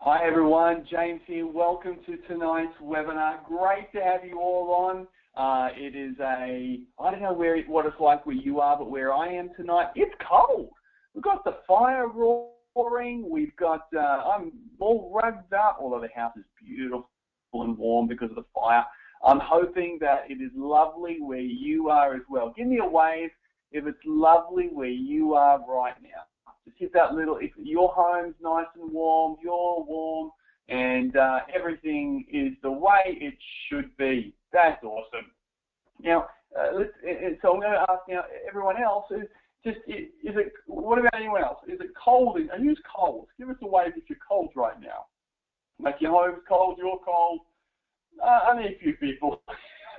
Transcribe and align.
Hi 0.00 0.24
everyone, 0.24 0.86
James 0.88 1.20
here. 1.26 1.44
Welcome 1.44 1.96
to 2.06 2.16
tonight's 2.28 2.72
webinar. 2.80 3.44
Great 3.44 3.90
to 3.92 4.00
have 4.00 4.24
you 4.24 4.38
all 4.38 4.70
on. 4.72 5.08
Uh, 5.34 5.70
it 5.76 5.96
is 5.96 6.14
a, 6.20 6.78
I 7.00 7.10
don't 7.10 7.20
know 7.20 7.32
where 7.32 7.56
it, 7.56 7.68
what 7.68 7.84
it's 7.84 7.98
like 7.98 8.24
where 8.24 8.36
you 8.36 8.60
are, 8.60 8.78
but 8.78 8.92
where 8.92 9.12
I 9.12 9.26
am 9.32 9.50
tonight, 9.56 9.88
it's 9.96 10.14
cold. 10.26 10.70
We've 11.14 11.24
got 11.24 11.42
the 11.42 11.56
fire 11.66 12.06
roaring. 12.06 13.28
We've 13.28 13.54
got, 13.56 13.88
uh, 13.92 13.98
I'm 13.98 14.52
all 14.78 15.12
rugged 15.12 15.52
up, 15.52 15.78
although 15.80 16.00
the 16.00 16.14
house 16.14 16.36
is 16.36 16.44
beautiful 16.64 17.08
and 17.54 17.76
warm 17.76 18.06
because 18.06 18.30
of 18.30 18.36
the 18.36 18.44
fire. 18.54 18.84
I'm 19.24 19.40
hoping 19.42 19.98
that 20.00 20.26
it 20.28 20.40
is 20.40 20.52
lovely 20.54 21.16
where 21.20 21.40
you 21.40 21.88
are 21.88 22.14
as 22.14 22.22
well. 22.30 22.54
Give 22.56 22.68
me 22.68 22.78
a 22.78 22.88
wave 22.88 23.30
if 23.72 23.84
it's 23.84 23.98
lovely 24.06 24.68
where 24.72 24.86
you 24.86 25.34
are 25.34 25.58
right 25.68 26.00
now. 26.00 26.22
Just 26.68 26.78
hit 26.78 26.92
that 26.92 27.14
little, 27.14 27.38
if 27.38 27.52
your 27.56 27.92
home's 27.94 28.34
nice 28.42 28.66
and 28.78 28.92
warm, 28.92 29.36
you're 29.42 29.84
warm, 29.84 30.30
and 30.68 31.16
uh, 31.16 31.40
everything 31.54 32.26
is 32.30 32.52
the 32.62 32.70
way 32.70 33.00
it 33.06 33.34
should 33.68 33.96
be. 33.96 34.34
That's 34.52 34.82
awesome. 34.84 35.30
Now, 36.02 36.26
uh, 36.58 36.76
let's, 36.76 36.90
so 37.40 37.54
I'm 37.54 37.60
going 37.60 37.72
to 37.72 37.86
ask 37.88 38.02
now 38.08 38.24
everyone 38.46 38.82
else 38.82 39.06
is 39.10 39.26
just 39.64 39.78
is 39.88 40.06
it 40.22 40.52
what 40.66 40.98
about 40.98 41.14
anyone 41.16 41.42
else? 41.42 41.58
Is 41.66 41.80
it 41.80 41.90
cold? 42.02 42.38
And 42.38 42.64
who's 42.64 42.80
cold? 42.94 43.26
Give 43.38 43.48
us 43.48 43.56
a 43.62 43.66
wave 43.66 43.92
if 43.96 44.04
you're 44.08 44.18
cold 44.26 44.50
right 44.54 44.80
now. 44.80 45.06
Like 45.80 45.96
your 46.00 46.12
home's 46.12 46.42
cold, 46.48 46.78
you're 46.78 47.00
cold. 47.04 47.40
Uh, 48.22 48.26
I 48.26 48.62
need 48.62 48.76
a 48.76 48.78
few 48.78 48.94
people. 48.94 49.42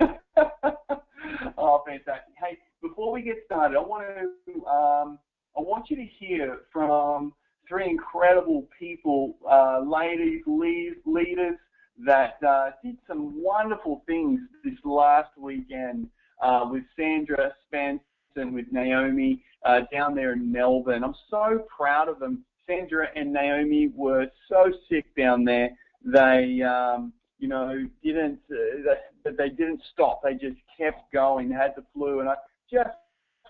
oh, 1.58 1.82
fantastic! 1.86 2.34
Hey, 2.38 2.58
before 2.80 3.12
we 3.12 3.22
get 3.22 3.36
started, 3.44 3.76
I 3.76 3.80
want 3.80 4.06
to 4.46 4.66
um, 4.66 5.18
I 5.56 5.60
want 5.60 5.90
you 5.90 5.96
to 5.96 6.04
hear 6.04 6.60
from 6.72 7.32
three 7.68 7.88
incredible 7.88 8.68
people, 8.78 9.36
uh, 9.50 9.80
ladies, 9.80 10.42
lead, 10.46 10.96
leaders 11.06 11.56
that 12.04 12.38
uh, 12.46 12.70
did 12.82 12.96
some 13.06 13.42
wonderful 13.42 14.02
things 14.06 14.40
this 14.64 14.78
last 14.84 15.30
weekend 15.36 16.08
uh, 16.42 16.66
with 16.70 16.82
Sandra 16.96 17.52
Spence 17.66 18.00
and 18.36 18.54
with 18.54 18.66
Naomi 18.70 19.42
uh, 19.64 19.80
down 19.92 20.14
there 20.14 20.32
in 20.32 20.50
Melbourne. 20.50 21.04
I'm 21.04 21.14
so 21.28 21.66
proud 21.76 22.08
of 22.08 22.18
them. 22.18 22.44
Sandra 22.66 23.08
and 23.16 23.32
Naomi 23.32 23.90
were 23.94 24.26
so 24.48 24.72
sick 24.88 25.04
down 25.16 25.44
there. 25.44 25.70
They, 26.04 26.62
um, 26.62 27.12
you 27.38 27.48
know, 27.48 27.86
didn't 28.02 28.38
uh, 28.50 28.94
they, 29.24 29.30
they 29.32 29.48
didn't 29.50 29.82
stop. 29.92 30.22
They 30.22 30.34
just 30.34 30.56
kept 30.78 31.12
going. 31.12 31.48
They 31.48 31.56
had 31.56 31.74
the 31.76 31.84
flu, 31.92 32.20
and 32.20 32.28
I 32.28 32.36
just 32.72 32.96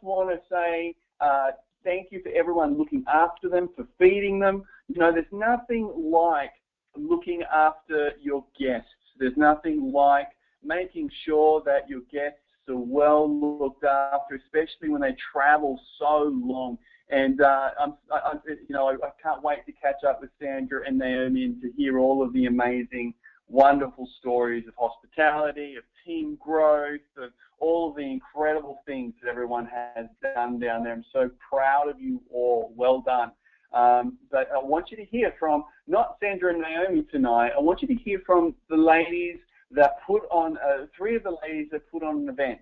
want 0.02 0.30
to 0.30 0.41
say 0.50 0.94
uh, 1.20 1.50
thank 1.84 2.09
you 2.11 2.23
for 2.23 2.31
everyone 2.31 2.78
looking 2.78 3.05
after 3.12 3.48
them, 3.48 3.69
for 3.77 3.86
feeding 3.98 4.39
them. 4.39 4.64
You 4.89 5.00
know, 5.00 5.12
there's 5.12 5.27
nothing 5.33 5.92
like 5.97 6.53
looking 6.97 7.42
after 7.55 8.12
your 8.20 8.45
guests. 8.59 8.89
There's 9.19 9.36
nothing 9.36 9.92
like 9.92 10.28
making 10.62 11.11
sure 11.25 11.62
that 11.64 11.89
your 11.89 12.01
guests 12.12 12.39
are 12.69 12.77
well 12.77 13.28
looked 13.58 13.84
after, 13.84 14.36
especially 14.36 14.89
when 14.89 15.01
they 15.01 15.17
travel 15.33 15.81
so 15.98 16.31
long. 16.33 16.78
And 17.08 17.41
uh, 17.41 17.70
I'm, 17.81 17.95
I, 18.12 18.34
you 18.47 18.75
know, 18.75 18.89
I, 18.89 18.92
I 18.92 19.11
can't 19.23 19.42
wait 19.42 19.67
to 19.67 19.73
catch 19.73 20.05
up 20.08 20.20
with 20.20 20.31
Sandra 20.41 20.86
and 20.86 20.98
Naomi 20.98 21.45
and 21.45 21.61
to 21.62 21.70
hear 21.77 21.98
all 21.98 22.23
of 22.23 22.33
the 22.33 22.47
amazing, 22.47 23.14
wonderful 23.48 24.08
stories 24.20 24.64
of 24.69 24.75
hospitality, 24.78 25.75
of 25.77 25.83
team 26.06 26.39
growth, 26.41 27.01
of 27.17 27.31
all 27.61 27.92
the 27.92 28.03
incredible 28.03 28.80
things 28.86 29.14
that 29.22 29.30
everyone 29.30 29.69
has 29.94 30.06
done 30.34 30.58
down 30.58 30.83
there. 30.83 30.92
I'm 30.92 31.05
so 31.12 31.30
proud 31.48 31.89
of 31.89 32.00
you 32.00 32.20
all. 32.33 32.72
Well 32.75 33.02
done. 33.02 33.33
Um, 33.72 34.19
but 34.30 34.48
I 34.52 34.58
want 34.58 34.91
you 34.91 34.97
to 34.97 35.05
hear 35.05 35.33
from 35.39 35.64
not 35.86 36.17
Sandra 36.20 36.52
and 36.52 36.61
Naomi 36.61 37.05
tonight. 37.11 37.52
I 37.56 37.61
want 37.61 37.83
you 37.83 37.89
to 37.89 37.94
hear 37.94 38.20
from 38.27 38.55
the 38.69 38.77
ladies 38.77 39.36
that 39.70 39.98
put 40.07 40.23
on, 40.30 40.58
uh, 40.58 40.86
three 40.96 41.14
of 41.14 41.23
the 41.23 41.36
ladies 41.42 41.68
that 41.70 41.89
put 41.92 42.02
on 42.02 42.23
an 42.23 42.29
event. 42.29 42.61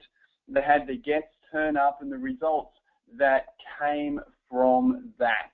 They 0.48 0.60
had 0.60 0.86
the 0.86 0.96
guests 0.96 1.30
turn 1.50 1.76
up 1.76 2.02
and 2.02 2.12
the 2.12 2.18
results 2.18 2.72
that 3.16 3.46
came 3.80 4.20
from 4.50 5.12
that. 5.18 5.50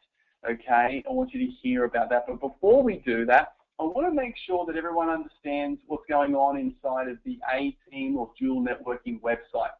Okay, 0.48 1.04
I 1.08 1.12
want 1.12 1.32
you 1.32 1.46
to 1.46 1.52
hear 1.62 1.84
about 1.84 2.10
that. 2.10 2.24
But 2.26 2.40
before 2.40 2.82
we 2.82 2.98
do 3.06 3.24
that, 3.26 3.53
I 3.80 3.82
want 3.82 4.06
to 4.08 4.14
make 4.14 4.34
sure 4.46 4.64
that 4.66 4.76
everyone 4.76 5.08
understands 5.08 5.80
what's 5.86 6.04
going 6.08 6.34
on 6.34 6.56
inside 6.56 7.08
of 7.08 7.18
the 7.24 7.38
A-Team 7.52 8.16
or 8.16 8.30
dual 8.38 8.64
networking 8.64 9.20
website. 9.20 9.74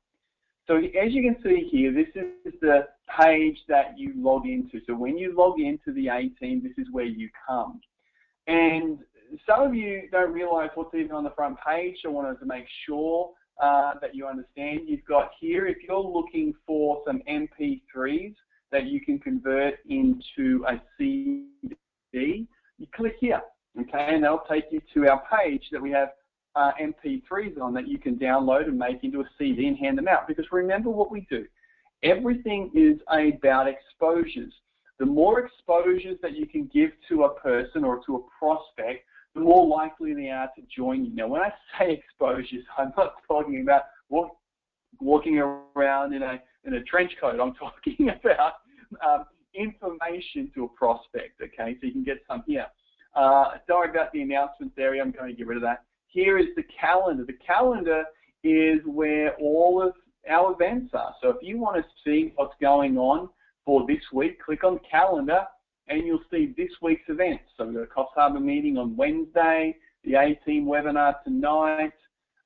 So 0.67 0.77
as 0.77 1.13
you 1.13 1.23
can 1.23 1.41
see 1.43 1.69
here, 1.71 1.93
this 1.93 2.09
is 2.17 2.55
the 2.61 2.89
page 3.21 3.59
that 3.69 3.97
you 3.97 4.13
log 4.17 4.47
into. 4.47 4.81
So 4.87 4.95
when 4.95 5.17
you 5.17 5.37
log 5.37 5.61
into 5.61 5.93
the 5.93 6.09
A-Team, 6.09 6.63
this 6.63 6.73
is 6.77 6.91
where 6.91 7.05
you 7.05 7.29
come. 7.47 7.81
And 8.49 8.99
some 9.47 9.63
of 9.63 9.75
you 9.75 10.09
don't 10.11 10.33
realize 10.33 10.71
what's 10.75 10.95
even 10.95 11.13
on 11.13 11.23
the 11.23 11.31
front 11.31 11.57
page, 11.65 11.99
so 12.03 12.09
I 12.09 12.13
wanted 12.13 12.41
to 12.41 12.47
make 12.47 12.67
sure 12.87 13.31
uh, 13.63 13.93
that 14.01 14.15
you 14.15 14.27
understand. 14.27 14.81
You've 14.87 15.05
got 15.05 15.31
here, 15.39 15.67
if 15.67 15.79
you're 15.87 15.99
looking 16.01 16.53
for 16.67 17.03
some 17.07 17.23
MP3s 17.29 18.35
that 18.73 18.87
you 18.87 19.01
can 19.01 19.21
convert 19.21 19.75
into 19.89 20.65
a 20.67 20.81
CD, 20.99 22.49
you 22.79 22.87
click 22.95 23.15
here, 23.21 23.41
okay, 23.81 24.15
and 24.15 24.25
that'll 24.25 24.45
take 24.51 24.65
you 24.71 24.81
to 24.95 25.09
our 25.09 25.23
page 25.31 25.65
that 25.73 25.81
we 25.81 25.91
have 25.91 26.11
uh, 26.57 26.73
MP3s 26.81 27.61
on 27.61 27.75
that 27.75 27.89
you 27.89 27.99
can 27.99 28.17
download 28.17 28.65
and 28.65 28.79
make 28.79 29.03
into 29.03 29.21
a 29.21 29.25
CD 29.39 29.67
and 29.67 29.77
hand 29.77 29.99
them 29.99 30.09
out. 30.09 30.29
Because 30.29 30.47
remember 30.53 30.91
what 30.91 31.11
we 31.11 31.27
do. 31.31 31.45
Everything 32.03 32.71
is 32.75 33.01
about 33.09 33.67
exposures. 33.67 34.53
The 34.99 35.07
more 35.07 35.41
exposures 35.41 36.19
that 36.23 36.37
you 36.37 36.47
can 36.47 36.71
give 36.73 36.91
to 37.09 37.25
a 37.25 37.35
person 37.41 37.83
or 37.83 38.01
to 38.07 38.17
a 38.17 38.39
prospect, 38.39 39.05
the 39.35 39.41
more 39.41 39.67
likely 39.67 40.15
they 40.15 40.29
are 40.29 40.49
to 40.55 40.63
join 40.75 41.05
you. 41.05 41.15
Now, 41.15 41.27
when 41.27 41.41
I 41.41 41.53
say 41.79 41.93
exposures, 41.93 42.65
I'm 42.79 42.93
not 42.97 43.15
talking 43.27 43.61
about 43.63 43.83
walk, 44.09 44.37
walking 45.01 45.39
around 45.39 46.13
in 46.13 46.23
a, 46.23 46.41
in 46.65 46.75
a 46.75 46.83
trench 46.85 47.13
coat. 47.21 47.41
I'm 47.41 47.55
talking 47.55 48.11
about 48.25 48.53
um, 49.05 49.25
information 49.55 50.53
to 50.55 50.65
a 50.65 50.69
prospect, 50.69 51.41
okay? 51.43 51.77
So 51.81 51.87
you 51.87 51.93
can 51.93 52.05
get 52.05 52.19
some 52.29 52.45
here. 52.47 52.67
Uh, 53.15 53.53
sorry 53.67 53.91
about 53.91 54.13
the 54.13 54.23
announcements 54.23 54.75
area. 54.79 55.03
I'm 55.03 55.13
going 55.13 55.31
to 55.31 55.37
get 55.37 55.47
rid 55.47 55.57
of 55.57 55.63
that. 55.63 55.85
Here 56.09 56.39
is 56.39 56.49
the 56.57 56.65
calendar. 56.81 57.25
The 57.25 57.39
calendar 57.45 58.05
is 58.43 58.81
where 58.87 59.35
all 59.37 59.83
of 59.83 59.95
our 60.31 60.53
events 60.53 60.93
are. 60.95 61.15
So 61.23 61.29
if 61.31 61.37
you 61.43 61.59
want 61.59 61.77
to 61.77 61.85
see 62.05 62.33
what's 62.37 62.55
going 62.61 62.97
on 62.97 63.29
for 63.65 63.87
this 63.87 64.03
week, 64.13 64.41
click 64.41 64.65
on 64.65 64.81
calendar 64.89 65.43
and 65.89 66.07
you'll 66.07 66.23
see 66.31 66.55
this 66.57 66.71
week's 66.81 67.09
events. 67.09 67.45
So 67.57 67.67
we've 67.67 67.75
got 67.75 67.83
a 67.83 67.87
Coffs 67.87 68.15
Harbour 68.15 68.41
meeting 68.41 68.79
on 68.79 68.97
Wednesday, 68.97 69.77
the 70.05 70.15
A-Team 70.15 70.67
webinar 70.67 71.23
tonight, 71.25 71.93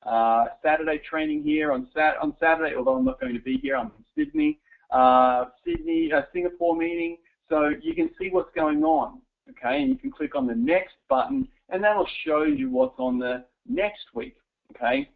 uh, 0.05 0.47
Saturday 0.63 1.01
training 1.09 1.43
here 1.43 1.73
on, 1.73 1.89
sat 1.95 2.15
on 2.21 2.35
Saturday, 2.41 2.75
although 2.77 2.97
I'm 2.97 3.05
not 3.05 3.21
going 3.21 3.35
to 3.35 3.41
be 3.41 3.59
here, 3.59 3.77
I'm 3.77 3.93
in 3.99 4.05
Sydney, 4.25 4.59
uh, 4.91 5.47
Sydney, 5.65 6.11
uh, 6.13 6.23
Singapore 6.33 6.77
meeting. 6.77 7.19
So 7.49 7.71
you 7.81 7.95
can 7.95 8.11
see 8.19 8.29
what's 8.31 8.53
going 8.55 8.83
on, 8.83 9.21
okay? 9.59 9.81
And 9.83 9.91
you 9.91 9.97
can 9.97 10.11
click 10.11 10.35
on 10.35 10.47
the 10.47 10.55
next 10.55 10.95
button 11.09 11.49
and 11.69 11.83
that'll 11.83 12.09
show 12.25 12.43
you 12.43 12.71
what's 12.71 12.99
on 12.99 13.19
the 13.19 13.45
next 13.69 14.07
week, 14.15 14.37
okay? 14.75 15.09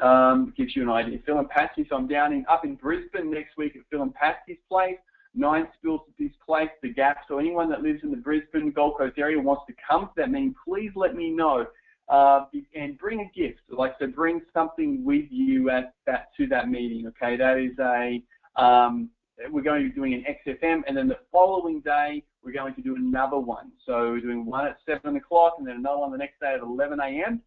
Um, 0.00 0.52
gives 0.56 0.74
you 0.76 0.82
an 0.82 0.90
idea. 0.90 1.18
Phil 1.24 1.38
and 1.38 1.48
Patsy's, 1.48 1.86
so 1.88 1.96
I'm 1.96 2.08
down 2.08 2.32
in, 2.32 2.44
up 2.48 2.64
in 2.64 2.74
Brisbane 2.74 3.30
next 3.30 3.56
week 3.56 3.76
at 3.76 3.82
Phil 3.90 4.02
and 4.02 4.14
Patsy's 4.14 4.58
place. 4.68 4.98
Nine 5.34 5.68
Spills 5.78 6.00
at 6.08 6.14
this 6.18 6.32
place, 6.44 6.70
the 6.82 6.92
Gap. 6.92 7.18
So 7.28 7.38
anyone 7.38 7.70
that 7.70 7.82
lives 7.82 8.00
in 8.02 8.10
the 8.10 8.16
Brisbane 8.16 8.72
Gold 8.72 8.98
Coast 8.98 9.18
area 9.18 9.40
wants 9.40 9.64
to 9.68 9.74
come 9.88 10.06
to 10.06 10.12
that 10.16 10.30
meeting, 10.30 10.54
please 10.66 10.90
let 10.96 11.14
me 11.14 11.30
know. 11.30 11.66
Uh, 12.08 12.46
and 12.74 12.96
bring 12.96 13.20
a 13.20 13.38
gift. 13.38 13.60
Like 13.68 13.94
so, 13.98 14.06
bring 14.06 14.40
something 14.54 15.04
with 15.04 15.26
you 15.28 15.68
at 15.68 15.92
that 16.06 16.28
to 16.38 16.46
that 16.46 16.70
meeting. 16.70 17.06
Okay, 17.08 17.36
that 17.36 17.58
is 17.58 17.78
a 17.78 18.22
um, 18.60 19.10
we're 19.50 19.62
going 19.62 19.82
to 19.82 19.88
be 19.90 19.94
doing 19.94 20.14
an 20.14 20.24
XFM, 20.46 20.80
and 20.88 20.96
then 20.96 21.06
the 21.06 21.18
following 21.30 21.80
day 21.80 22.24
we're 22.42 22.52
going 22.52 22.74
to 22.74 22.82
do 22.82 22.96
another 22.96 23.38
one. 23.38 23.72
So 23.84 24.10
we're 24.10 24.20
doing 24.20 24.44
one 24.44 24.66
at 24.66 24.78
seven 24.86 25.16
o'clock, 25.16 25.54
and 25.58 25.66
then 25.66 25.76
another 25.76 25.98
one 25.98 26.12
the 26.12 26.18
next 26.18 26.40
day 26.40 26.54
at 26.54 26.60
11 26.60 27.00
a.m. 27.00 27.42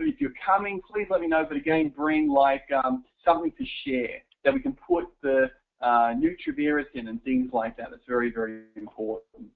If 0.00 0.20
you're 0.20 0.32
coming, 0.44 0.80
please 0.90 1.06
let 1.10 1.20
me 1.20 1.26
know. 1.26 1.44
But 1.48 1.56
again, 1.56 1.92
bring 1.94 2.28
like 2.28 2.64
um, 2.84 3.04
something 3.24 3.52
to 3.58 3.64
share 3.84 4.22
that 4.44 4.54
we 4.54 4.60
can 4.60 4.76
put 4.86 5.04
the 5.22 5.50
uh, 5.80 6.14
NutriVerus 6.14 6.86
and 6.94 7.22
things 7.24 7.50
like 7.52 7.76
that. 7.76 7.88
It's 7.92 8.04
very, 8.08 8.32
very 8.32 8.62
important. 8.76 9.48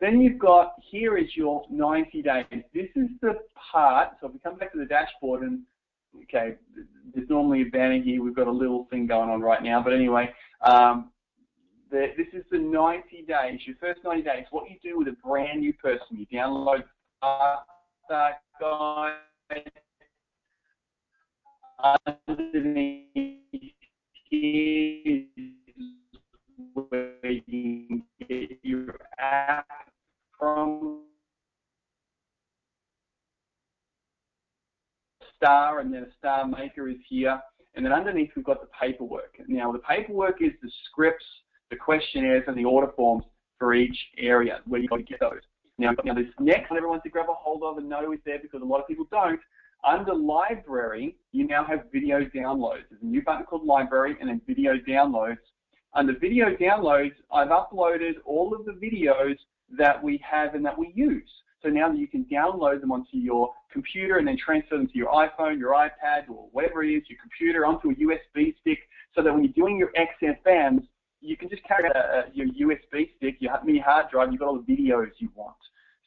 Then 0.00 0.20
you've 0.20 0.38
got, 0.38 0.74
here 0.90 1.16
is 1.16 1.34
your 1.34 1.64
90 1.70 2.22
days. 2.22 2.44
This 2.74 2.88
is 2.96 3.08
the 3.22 3.38
part, 3.72 4.10
so 4.20 4.28
if 4.28 4.34
we 4.34 4.38
come 4.40 4.56
back 4.56 4.72
to 4.72 4.78
the 4.78 4.84
dashboard 4.84 5.42
and, 5.42 5.60
okay, 6.24 6.56
there's 7.14 7.28
normally 7.30 7.62
a 7.62 7.64
banner 7.64 8.02
here. 8.02 8.22
We've 8.22 8.36
got 8.36 8.46
a 8.46 8.52
little 8.52 8.86
thing 8.90 9.06
going 9.06 9.30
on 9.30 9.40
right 9.40 9.62
now. 9.62 9.82
But 9.82 9.94
anyway, 9.94 10.30
um, 10.62 11.10
the, 11.90 12.08
this 12.16 12.26
is 12.32 12.44
the 12.50 12.58
90 12.58 13.24
days, 13.28 13.60
your 13.64 13.76
first 13.80 14.00
90 14.04 14.22
days, 14.22 14.44
what 14.50 14.68
you 14.70 14.76
do 14.82 14.98
with 14.98 15.08
a 15.08 15.16
brand 15.24 15.60
new 15.60 15.72
person. 15.74 16.06
You 16.10 16.26
download 16.26 16.82
that 18.08 18.40
Guide. 18.60 19.70
underneath 22.28 23.06
is 24.30 25.24
where 26.74 27.32
you 27.46 28.02
get 28.28 28.58
your 28.62 28.98
app 29.18 29.66
from 30.38 31.02
star 35.36 35.80
and 35.80 35.92
then 35.92 36.04
a 36.04 36.12
star 36.18 36.46
maker 36.46 36.88
is 36.88 36.96
here 37.08 37.40
and 37.74 37.84
then 37.84 37.92
underneath 37.92 38.30
we've 38.34 38.44
got 38.44 38.60
the 38.62 38.68
paperwork. 38.80 39.36
Now 39.48 39.70
the 39.70 39.78
paperwork 39.80 40.40
is 40.40 40.52
the 40.62 40.70
scripts 40.86 41.26
the 41.70 41.76
questionnaires 41.76 42.44
and 42.46 42.56
the 42.56 42.64
order 42.64 42.92
forms 42.94 43.24
for 43.58 43.74
each 43.74 43.96
area 44.18 44.60
where 44.66 44.80
you've 44.80 44.90
got 44.90 44.96
to 44.96 45.02
get 45.02 45.20
those. 45.20 45.40
Now, 45.78 45.92
now 46.04 46.14
this 46.14 46.26
next 46.40 46.70
one 46.70 46.78
everyone 46.78 47.02
to 47.02 47.08
grab 47.08 47.26
a 47.28 47.34
hold 47.34 47.62
of 47.62 47.78
and 47.78 47.88
know 47.88 48.12
is 48.12 48.20
there 48.24 48.38
because 48.40 48.62
a 48.62 48.64
lot 48.64 48.80
of 48.80 48.86
people 48.86 49.06
don't. 49.10 49.40
Under 49.84 50.14
library, 50.14 51.16
you 51.32 51.46
now 51.46 51.64
have 51.64 51.84
video 51.92 52.20
downloads. 52.34 52.84
There's 52.90 53.02
a 53.02 53.06
new 53.06 53.22
button 53.22 53.44
called 53.44 53.64
library 53.64 54.16
and 54.20 54.28
then 54.28 54.40
video 54.46 54.74
downloads. 54.88 55.38
Under 55.94 56.18
video 56.18 56.46
downloads, 56.56 57.14
I've 57.32 57.48
uploaded 57.48 58.14
all 58.24 58.54
of 58.54 58.64
the 58.64 58.72
videos 58.72 59.36
that 59.78 60.02
we 60.02 60.22
have 60.28 60.54
and 60.54 60.64
that 60.64 60.76
we 60.76 60.92
use. 60.94 61.28
So 61.62 61.68
now 61.68 61.88
that 61.90 61.98
you 61.98 62.06
can 62.06 62.24
download 62.24 62.80
them 62.80 62.92
onto 62.92 63.16
your 63.16 63.52
computer 63.72 64.18
and 64.18 64.28
then 64.28 64.36
transfer 64.36 64.76
them 64.76 64.86
to 64.86 64.94
your 64.94 65.08
iPhone, 65.08 65.58
your 65.58 65.72
iPad, 65.72 66.28
or 66.28 66.48
whatever 66.52 66.84
it 66.84 66.90
is, 66.90 67.02
your 67.08 67.18
computer, 67.20 67.66
onto 67.66 67.90
a 67.90 67.94
USB 67.94 68.54
stick, 68.60 68.78
so 69.14 69.22
that 69.22 69.32
when 69.32 69.42
you're 69.42 69.52
doing 69.52 69.78
your 69.78 69.90
XFMs, 69.96 70.86
you 71.26 71.36
can 71.36 71.48
just 71.48 71.62
carry 71.64 71.88
a, 71.90 72.24
your 72.32 72.46
USB 72.46 73.08
stick, 73.16 73.36
your 73.40 73.52
mini 73.64 73.78
hard 73.78 74.06
drive, 74.10 74.30
you've 74.30 74.40
got 74.40 74.48
all 74.48 74.62
the 74.62 74.72
videos 74.72 75.10
you 75.18 75.28
want. 75.34 75.56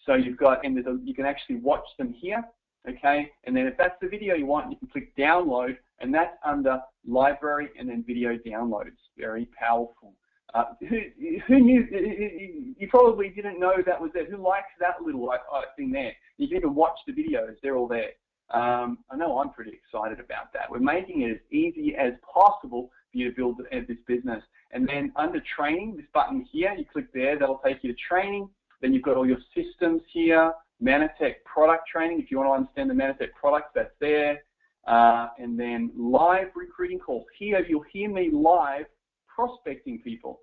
So 0.05 0.15
you've 0.15 0.37
got, 0.37 0.65
and 0.65 0.77
you 1.03 1.13
can 1.13 1.25
actually 1.25 1.57
watch 1.57 1.85
them 1.97 2.13
here, 2.13 2.43
okay? 2.89 3.29
And 3.43 3.55
then 3.55 3.67
if 3.67 3.77
that's 3.77 3.95
the 4.01 4.07
video 4.07 4.35
you 4.35 4.45
want, 4.45 4.71
you 4.71 4.77
can 4.77 4.87
click 4.87 5.15
download, 5.17 5.77
and 5.99 6.13
that's 6.13 6.35
under 6.45 6.79
library 7.05 7.69
and 7.77 7.89
then 7.89 8.03
video 8.07 8.37
downloads. 8.37 8.97
Very 9.17 9.47
powerful. 9.59 10.13
Uh, 10.53 10.63
who, 10.79 10.99
who 11.47 11.59
knew? 11.59 12.73
You 12.79 12.87
probably 12.89 13.29
didn't 13.29 13.59
know 13.59 13.73
that 13.85 14.01
was 14.01 14.09
there. 14.15 14.25
Who 14.25 14.37
likes 14.37 14.69
that 14.79 14.95
little 15.05 15.29
uh, 15.29 15.37
thing 15.77 15.91
there? 15.91 16.13
You 16.37 16.47
can 16.47 16.57
even 16.57 16.73
watch 16.73 16.97
the 17.05 17.13
videos; 17.13 17.55
they're 17.61 17.75
all 17.75 17.87
there. 17.87 18.13
Um, 18.49 18.97
I 19.11 19.15
know 19.15 19.37
I'm 19.37 19.51
pretty 19.51 19.73
excited 19.73 20.19
about 20.19 20.51
that. 20.53 20.71
We're 20.71 20.79
making 20.79 21.21
it 21.21 21.31
as 21.31 21.37
easy 21.51 21.93
as 21.95 22.13
possible 22.33 22.89
for 23.11 23.17
you 23.17 23.29
to 23.29 23.35
build 23.35 23.57
this 23.71 23.97
business. 24.07 24.43
And 24.71 24.87
then 24.87 25.11
under 25.15 25.41
training, 25.55 25.95
this 25.97 26.05
button 26.13 26.45
here, 26.51 26.73
you 26.77 26.85
click 26.91 27.11
there, 27.13 27.37
that'll 27.37 27.61
take 27.65 27.83
you 27.83 27.93
to 27.93 27.99
training. 28.07 28.49
Then 28.81 28.93
you've 28.93 29.03
got 29.03 29.17
all 29.17 29.27
your 29.27 29.39
systems 29.55 30.01
here, 30.11 30.53
Mannatech 30.81 31.35
product 31.45 31.87
training. 31.91 32.21
If 32.21 32.31
you 32.31 32.37
want 32.37 32.49
to 32.49 32.53
understand 32.53 32.89
the 32.89 32.93
Mannatech 32.93 33.33
products, 33.39 33.69
that's 33.75 33.93
there. 33.99 34.43
Uh, 34.87 35.27
and 35.37 35.59
then 35.59 35.91
live 35.97 36.47
recruiting 36.55 36.99
calls. 36.99 37.25
Here, 37.37 37.63
you'll 37.67 37.83
hear 37.91 38.09
me 38.09 38.29
live 38.31 38.85
prospecting 39.27 39.99
people. 39.99 40.39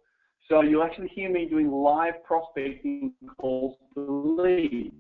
So 0.49 0.61
you'll 0.61 0.85
actually 0.85 1.09
hear 1.09 1.31
me 1.31 1.47
doing 1.47 1.71
live 1.71 2.23
prospecting 2.25 3.13
calls 3.39 3.77
to 3.95 4.37
leads. 4.41 4.95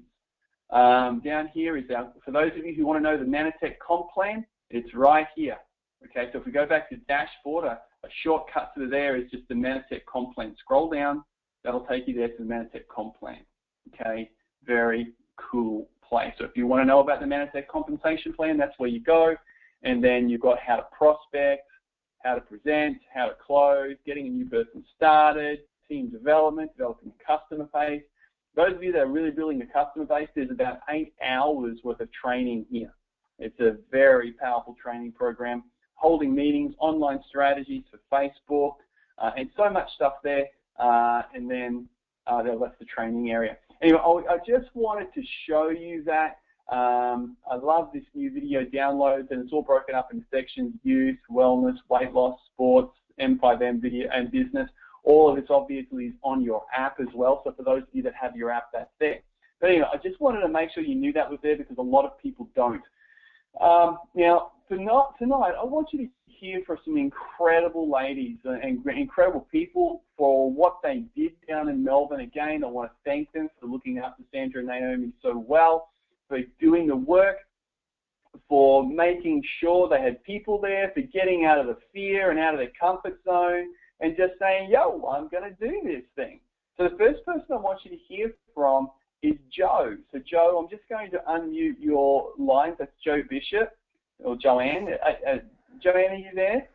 Um, 0.70 1.20
down 1.24 1.48
here 1.54 1.76
is 1.76 1.84
our, 1.94 2.12
for 2.24 2.32
those 2.32 2.50
of 2.58 2.66
you 2.66 2.74
who 2.74 2.84
want 2.84 2.98
to 2.98 3.02
know 3.02 3.16
the 3.16 3.24
Mannatech 3.24 3.76
comp 3.86 4.10
plan, 4.12 4.44
it's 4.70 4.92
right 4.94 5.26
here. 5.36 5.58
Okay, 6.10 6.30
so 6.32 6.38
if 6.38 6.46
we 6.46 6.52
go 6.52 6.66
back 6.66 6.88
to 6.90 6.96
dashboard, 7.08 7.64
a, 7.64 7.80
a 8.04 8.08
shortcut 8.22 8.72
to 8.76 8.88
there 8.88 9.16
is 9.16 9.30
just 9.30 9.48
the 9.48 9.54
Mannatech 9.54 10.04
comp 10.10 10.34
plan. 10.34 10.54
Scroll 10.60 10.90
down, 10.90 11.24
that'll 11.64 11.86
take 11.86 12.06
you 12.06 12.14
there 12.14 12.28
to 12.28 12.34
the 12.38 12.44
Mannatech 12.44 12.86
comp 12.94 13.18
plan. 13.18 13.40
Okay, 13.94 14.30
very 14.64 15.12
cool 15.36 15.88
place. 16.08 16.32
So 16.38 16.44
if 16.44 16.56
you 16.56 16.66
want 16.66 16.82
to 16.82 16.86
know 16.86 17.00
about 17.00 17.20
the 17.20 17.26
Mannatech 17.26 17.66
compensation 17.68 18.32
plan, 18.32 18.56
that's 18.56 18.74
where 18.78 18.88
you 18.88 19.00
go. 19.00 19.34
And 19.82 20.02
then 20.02 20.28
you've 20.28 20.40
got 20.40 20.58
how 20.58 20.76
to 20.76 20.86
prospect, 20.96 21.62
how 22.22 22.34
to 22.34 22.40
present, 22.40 22.98
how 23.12 23.26
to 23.26 23.34
close, 23.44 23.96
getting 24.04 24.26
a 24.26 24.30
new 24.30 24.46
person 24.46 24.84
started, 24.96 25.60
team 25.88 26.10
development, 26.10 26.72
developing 26.76 27.12
a 27.20 27.24
customer 27.24 27.68
base. 27.72 28.02
Those 28.54 28.74
of 28.74 28.82
you 28.82 28.92
that 28.92 29.02
are 29.02 29.06
really 29.06 29.30
building 29.30 29.62
a 29.62 29.66
customer 29.66 30.06
base, 30.06 30.28
there's 30.34 30.50
about 30.50 30.78
eight 30.90 31.14
hours 31.22 31.78
worth 31.84 32.00
of 32.00 32.08
training 32.12 32.66
here. 32.70 32.92
It's 33.38 33.60
a 33.60 33.76
very 33.90 34.32
powerful 34.32 34.74
training 34.82 35.12
program, 35.12 35.64
holding 35.96 36.34
meetings, 36.34 36.74
online 36.78 37.20
strategies 37.28 37.82
for 37.90 37.98
Facebook, 38.12 38.76
uh, 39.18 39.32
and 39.36 39.50
so 39.56 39.68
much 39.68 39.88
stuff 39.94 40.14
there. 40.22 40.46
Uh, 40.78 41.22
and 41.34 41.50
then 41.50 41.88
uh, 42.26 42.42
that's 42.42 42.78
the 42.78 42.84
training 42.84 43.30
area. 43.30 43.56
Anyway, 43.82 43.98
I 43.98 44.36
just 44.46 44.68
wanted 44.74 45.12
to 45.14 45.22
show 45.46 45.68
you 45.68 46.04
that 46.04 46.38
um, 46.74 47.36
I 47.50 47.56
love 47.56 47.90
this 47.92 48.04
new 48.14 48.32
video 48.32 48.64
downloads, 48.64 49.30
and 49.30 49.42
it's 49.42 49.52
all 49.52 49.62
broken 49.62 49.94
up 49.94 50.12
into 50.12 50.24
sections: 50.32 50.74
youth, 50.82 51.18
wellness, 51.30 51.76
weight 51.88 52.12
loss, 52.12 52.38
sports, 52.52 52.92
M5M 53.20 53.80
video, 53.80 54.08
and 54.12 54.30
business. 54.30 54.68
All 55.04 55.30
of 55.30 55.36
this 55.36 55.46
obviously 55.50 56.06
is 56.06 56.14
on 56.24 56.42
your 56.42 56.64
app 56.76 56.98
as 57.00 57.06
well. 57.14 57.42
So 57.44 57.52
for 57.52 57.62
those 57.62 57.82
of 57.82 57.88
you 57.92 58.02
that 58.02 58.14
have 58.20 58.34
your 58.34 58.50
app, 58.50 58.70
that's 58.72 58.90
there. 58.98 59.20
But 59.60 59.70
anyway, 59.70 59.86
I 59.92 59.96
just 59.98 60.20
wanted 60.20 60.40
to 60.40 60.48
make 60.48 60.70
sure 60.72 60.82
you 60.82 60.96
knew 60.96 61.12
that 61.12 61.30
was 61.30 61.38
there 61.42 61.56
because 61.56 61.78
a 61.78 61.82
lot 61.82 62.04
of 62.04 62.18
people 62.18 62.48
don't. 62.56 62.82
Um, 63.60 63.98
now, 64.14 64.52
tonight, 64.68 65.08
tonight, 65.18 65.54
I 65.60 65.64
want 65.64 65.88
you 65.92 66.06
to 66.06 66.08
hear 66.26 66.60
from 66.66 66.78
some 66.84 66.96
incredible 66.96 67.90
ladies 67.90 68.36
and 68.44 68.84
incredible 68.86 69.46
people 69.50 70.02
for 70.16 70.50
what 70.50 70.78
they 70.82 71.04
did 71.16 71.32
down 71.48 71.68
in 71.68 71.82
Melbourne. 71.82 72.20
Again, 72.20 72.62
I 72.64 72.66
want 72.66 72.90
to 72.90 72.96
thank 73.04 73.32
them 73.32 73.48
for 73.60 73.66
looking 73.66 73.98
after 73.98 74.22
Sandra 74.32 74.60
and 74.60 74.68
Naomi 74.68 75.12
so 75.22 75.36
well 75.36 75.88
for 76.28 76.38
doing 76.60 76.86
the 76.88 76.96
work, 76.96 77.36
for 78.48 78.86
making 78.86 79.42
sure 79.60 79.88
they 79.88 80.00
had 80.00 80.22
people 80.24 80.60
there, 80.60 80.90
for 80.94 81.00
getting 81.00 81.44
out 81.44 81.58
of 81.58 81.66
the 81.66 81.78
fear 81.92 82.30
and 82.30 82.38
out 82.38 82.52
of 82.52 82.60
their 82.60 82.72
comfort 82.78 83.18
zone, 83.24 83.68
and 84.00 84.16
just 84.16 84.32
saying, 84.38 84.70
yo, 84.70 85.06
I'm 85.08 85.28
going 85.28 85.44
to 85.44 85.66
do 85.66 85.80
this 85.84 86.02
thing. 86.16 86.40
So 86.76 86.84
the 86.84 86.96
first 86.98 87.24
person 87.24 87.46
I 87.50 87.56
want 87.56 87.80
you 87.84 87.90
to 87.90 87.96
hear 87.96 88.34
from 88.54 88.88
is 89.22 89.36
Joe. 89.56 89.96
So 90.12 90.18
Joe, 90.30 90.60
I'm 90.62 90.68
just 90.68 90.86
going 90.90 91.10
to 91.12 91.18
unmute 91.30 91.76
your 91.80 92.32
line. 92.38 92.74
That's 92.78 92.92
Joe 93.02 93.22
Bishop 93.30 93.70
or 94.24 94.36
Joanne. 94.36 94.88
Uh, 95.04 95.30
uh, 95.30 95.38
Joanne, 95.82 96.10
are 96.10 96.16
you 96.16 96.30
there? 96.34 96.68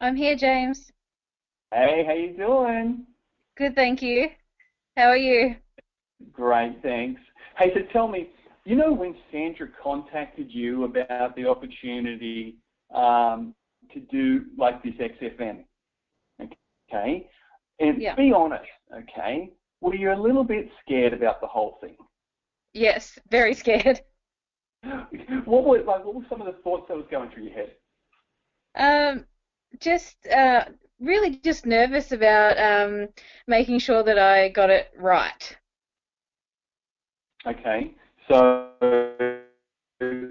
I'm 0.00 0.16
here, 0.16 0.36
James. 0.36 0.92
Hey, 1.72 2.04
how 2.06 2.14
you 2.14 2.36
doing? 2.36 3.06
Good, 3.56 3.74
thank 3.74 4.02
you. 4.02 4.28
How 4.96 5.08
are 5.08 5.16
you? 5.16 5.56
Great, 6.32 6.78
thanks. 6.82 7.20
Hey, 7.58 7.70
so 7.74 7.80
tell 7.92 8.08
me, 8.08 8.30
you 8.64 8.76
know 8.76 8.92
when 8.92 9.14
Sandra 9.32 9.68
contacted 9.82 10.50
you 10.50 10.84
about 10.84 11.34
the 11.36 11.46
opportunity 11.46 12.56
um, 12.94 13.54
to 13.92 14.00
do 14.00 14.46
like 14.56 14.82
this 14.82 14.94
XFM, 14.94 15.64
okay? 16.40 17.28
And 17.80 18.00
yeah. 18.00 18.14
be 18.14 18.32
honest, 18.32 18.64
okay? 18.94 19.50
Were 19.80 19.94
you 19.94 20.12
a 20.12 20.20
little 20.20 20.44
bit 20.44 20.68
scared 20.84 21.12
about 21.12 21.40
the 21.40 21.46
whole 21.46 21.78
thing? 21.80 21.96
Yes, 22.74 23.18
very 23.30 23.54
scared. 23.54 24.00
What 25.44 25.64
were 25.64 25.82
like? 25.82 26.04
What 26.04 26.14
were 26.14 26.26
some 26.28 26.40
of 26.40 26.46
the 26.46 26.60
thoughts 26.62 26.86
that 26.88 26.96
was 26.96 27.06
going 27.10 27.30
through 27.30 27.44
your 27.44 27.54
head? 27.54 27.72
Um, 28.74 29.24
just 29.80 30.26
uh, 30.26 30.64
really 31.00 31.36
just 31.44 31.66
nervous 31.66 32.12
about 32.12 32.58
um, 32.58 33.08
making 33.46 33.78
sure 33.78 34.02
that 34.02 34.18
I 34.18 34.48
got 34.48 34.70
it 34.70 34.90
right. 34.96 35.56
Okay. 37.46 37.94
So, 38.30 38.72
and, 40.00 40.28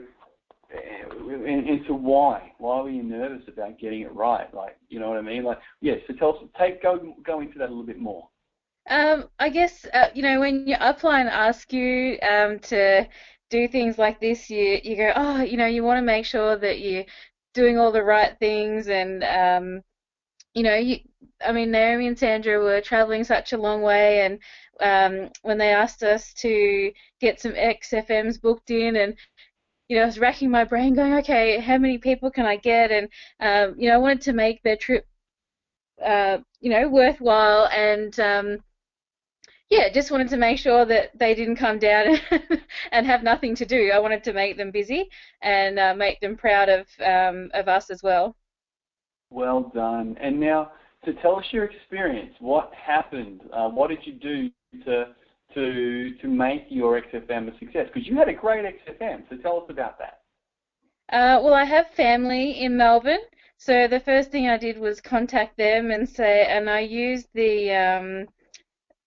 and 0.69 1.81
so 1.87 1.93
why? 1.93 2.51
Why 2.59 2.81
were 2.81 2.89
you 2.89 3.03
nervous 3.03 3.47
about 3.47 3.79
getting 3.79 4.01
it 4.01 4.13
right? 4.13 4.53
Like, 4.53 4.77
you 4.89 4.99
know 4.99 5.09
what 5.09 5.17
I 5.17 5.21
mean? 5.21 5.43
Like, 5.43 5.59
yeah. 5.81 5.95
So 6.07 6.13
tell 6.13 6.37
us, 6.37 6.43
take 6.59 6.81
go 6.81 7.15
go 7.25 7.41
into 7.41 7.57
that 7.59 7.65
a 7.65 7.71
little 7.71 7.85
bit 7.85 7.99
more. 7.99 8.27
Um, 8.89 9.29
I 9.39 9.49
guess 9.49 9.85
uh, 9.93 10.07
you 10.13 10.21
know 10.21 10.39
when 10.39 10.67
your 10.67 10.77
upline 10.77 11.29
ask 11.29 11.73
you 11.73 12.17
um, 12.21 12.59
to 12.59 13.07
do 13.49 13.67
things 13.67 13.97
like 13.97 14.19
this, 14.19 14.49
you 14.49 14.79
you 14.83 14.95
go, 14.97 15.13
oh, 15.15 15.41
you 15.43 15.57
know, 15.57 15.65
you 15.67 15.83
want 15.83 15.97
to 15.99 16.01
make 16.01 16.25
sure 16.25 16.55
that 16.57 16.79
you're 16.79 17.05
doing 17.53 17.77
all 17.79 17.91
the 17.91 18.03
right 18.03 18.37
things, 18.39 18.87
and 18.89 19.23
um, 19.23 19.83
you 20.53 20.63
know, 20.63 20.75
you. 20.75 20.99
I 21.45 21.51
mean, 21.51 21.71
Naomi 21.71 22.07
and 22.07 22.17
Sandra 22.17 22.59
were 22.59 22.81
traveling 22.81 23.23
such 23.23 23.53
a 23.53 23.57
long 23.57 23.81
way, 23.83 24.21
and 24.25 24.39
um, 24.81 25.31
when 25.43 25.57
they 25.59 25.71
asked 25.73 26.03
us 26.03 26.33
to 26.35 26.91
get 27.21 27.39
some 27.41 27.53
XFMs 27.55 28.41
booked 28.41 28.71
in 28.71 28.95
and 28.95 29.15
you 29.89 29.97
know, 29.97 30.03
I 30.03 30.05
was 30.05 30.19
racking 30.19 30.51
my 30.51 30.63
brain 30.65 30.93
going, 30.95 31.13
okay, 31.15 31.59
how 31.59 31.77
many 31.77 31.97
people 31.97 32.31
can 32.31 32.45
I 32.45 32.57
get? 32.57 32.91
And, 32.91 33.09
um, 33.39 33.79
you 33.79 33.89
know, 33.89 33.95
I 33.95 33.99
wanted 33.99 34.21
to 34.23 34.33
make 34.33 34.61
their 34.63 34.75
trip, 34.77 35.07
uh, 36.03 36.39
you 36.59 36.69
know, 36.71 36.87
worthwhile 36.89 37.67
and, 37.67 38.19
um, 38.19 38.63
yeah, 39.69 39.89
just 39.89 40.11
wanted 40.11 40.29
to 40.29 40.37
make 40.37 40.57
sure 40.59 40.85
that 40.85 41.17
they 41.17 41.35
didn't 41.35 41.57
come 41.57 41.79
down 41.79 42.17
and 42.91 43.05
have 43.05 43.23
nothing 43.23 43.55
to 43.55 43.65
do. 43.65 43.91
I 43.93 43.99
wanted 43.99 44.23
to 44.25 44.33
make 44.33 44.57
them 44.57 44.71
busy 44.71 45.09
and 45.41 45.77
uh, 45.77 45.93
make 45.93 46.19
them 46.19 46.37
proud 46.37 46.69
of, 46.69 46.87
um, 47.05 47.49
of 47.53 47.67
us 47.67 47.89
as 47.89 48.01
well. 48.01 48.35
Well 49.29 49.71
done. 49.73 50.15
And 50.21 50.39
now, 50.39 50.71
to 51.05 51.13
tell 51.21 51.37
us 51.37 51.45
your 51.51 51.65
experience. 51.65 52.33
What 52.39 52.71
happened? 52.73 53.41
Uh, 53.53 53.69
what 53.69 53.89
did 53.89 53.99
you 54.03 54.13
do 54.13 54.49
to 54.83 55.05
to 55.53 56.15
to 56.21 56.27
make 56.27 56.65
your 56.69 57.01
XFM 57.01 57.53
a 57.53 57.57
success? 57.59 57.87
Because 57.93 58.07
you 58.07 58.17
had 58.17 58.27
a 58.27 58.33
great 58.33 58.65
XFM, 58.65 59.23
so 59.29 59.37
tell 59.37 59.57
us 59.57 59.69
about 59.69 59.97
that. 59.99 60.21
Uh, 61.11 61.41
well, 61.41 61.53
I 61.53 61.63
have 61.63 61.87
family 61.91 62.61
in 62.61 62.75
Melbourne, 62.75 63.23
so 63.57 63.87
the 63.87 64.01
first 64.01 64.31
thing 64.31 64.49
I 64.49 64.57
did 64.57 64.77
was 64.77 64.99
contact 64.99 65.55
them 65.57 65.91
and 65.91 66.07
say, 66.07 66.45
and 66.45 66.69
I 66.69 66.81
used 66.81 67.29
the 67.33 67.71
um, 67.71 68.27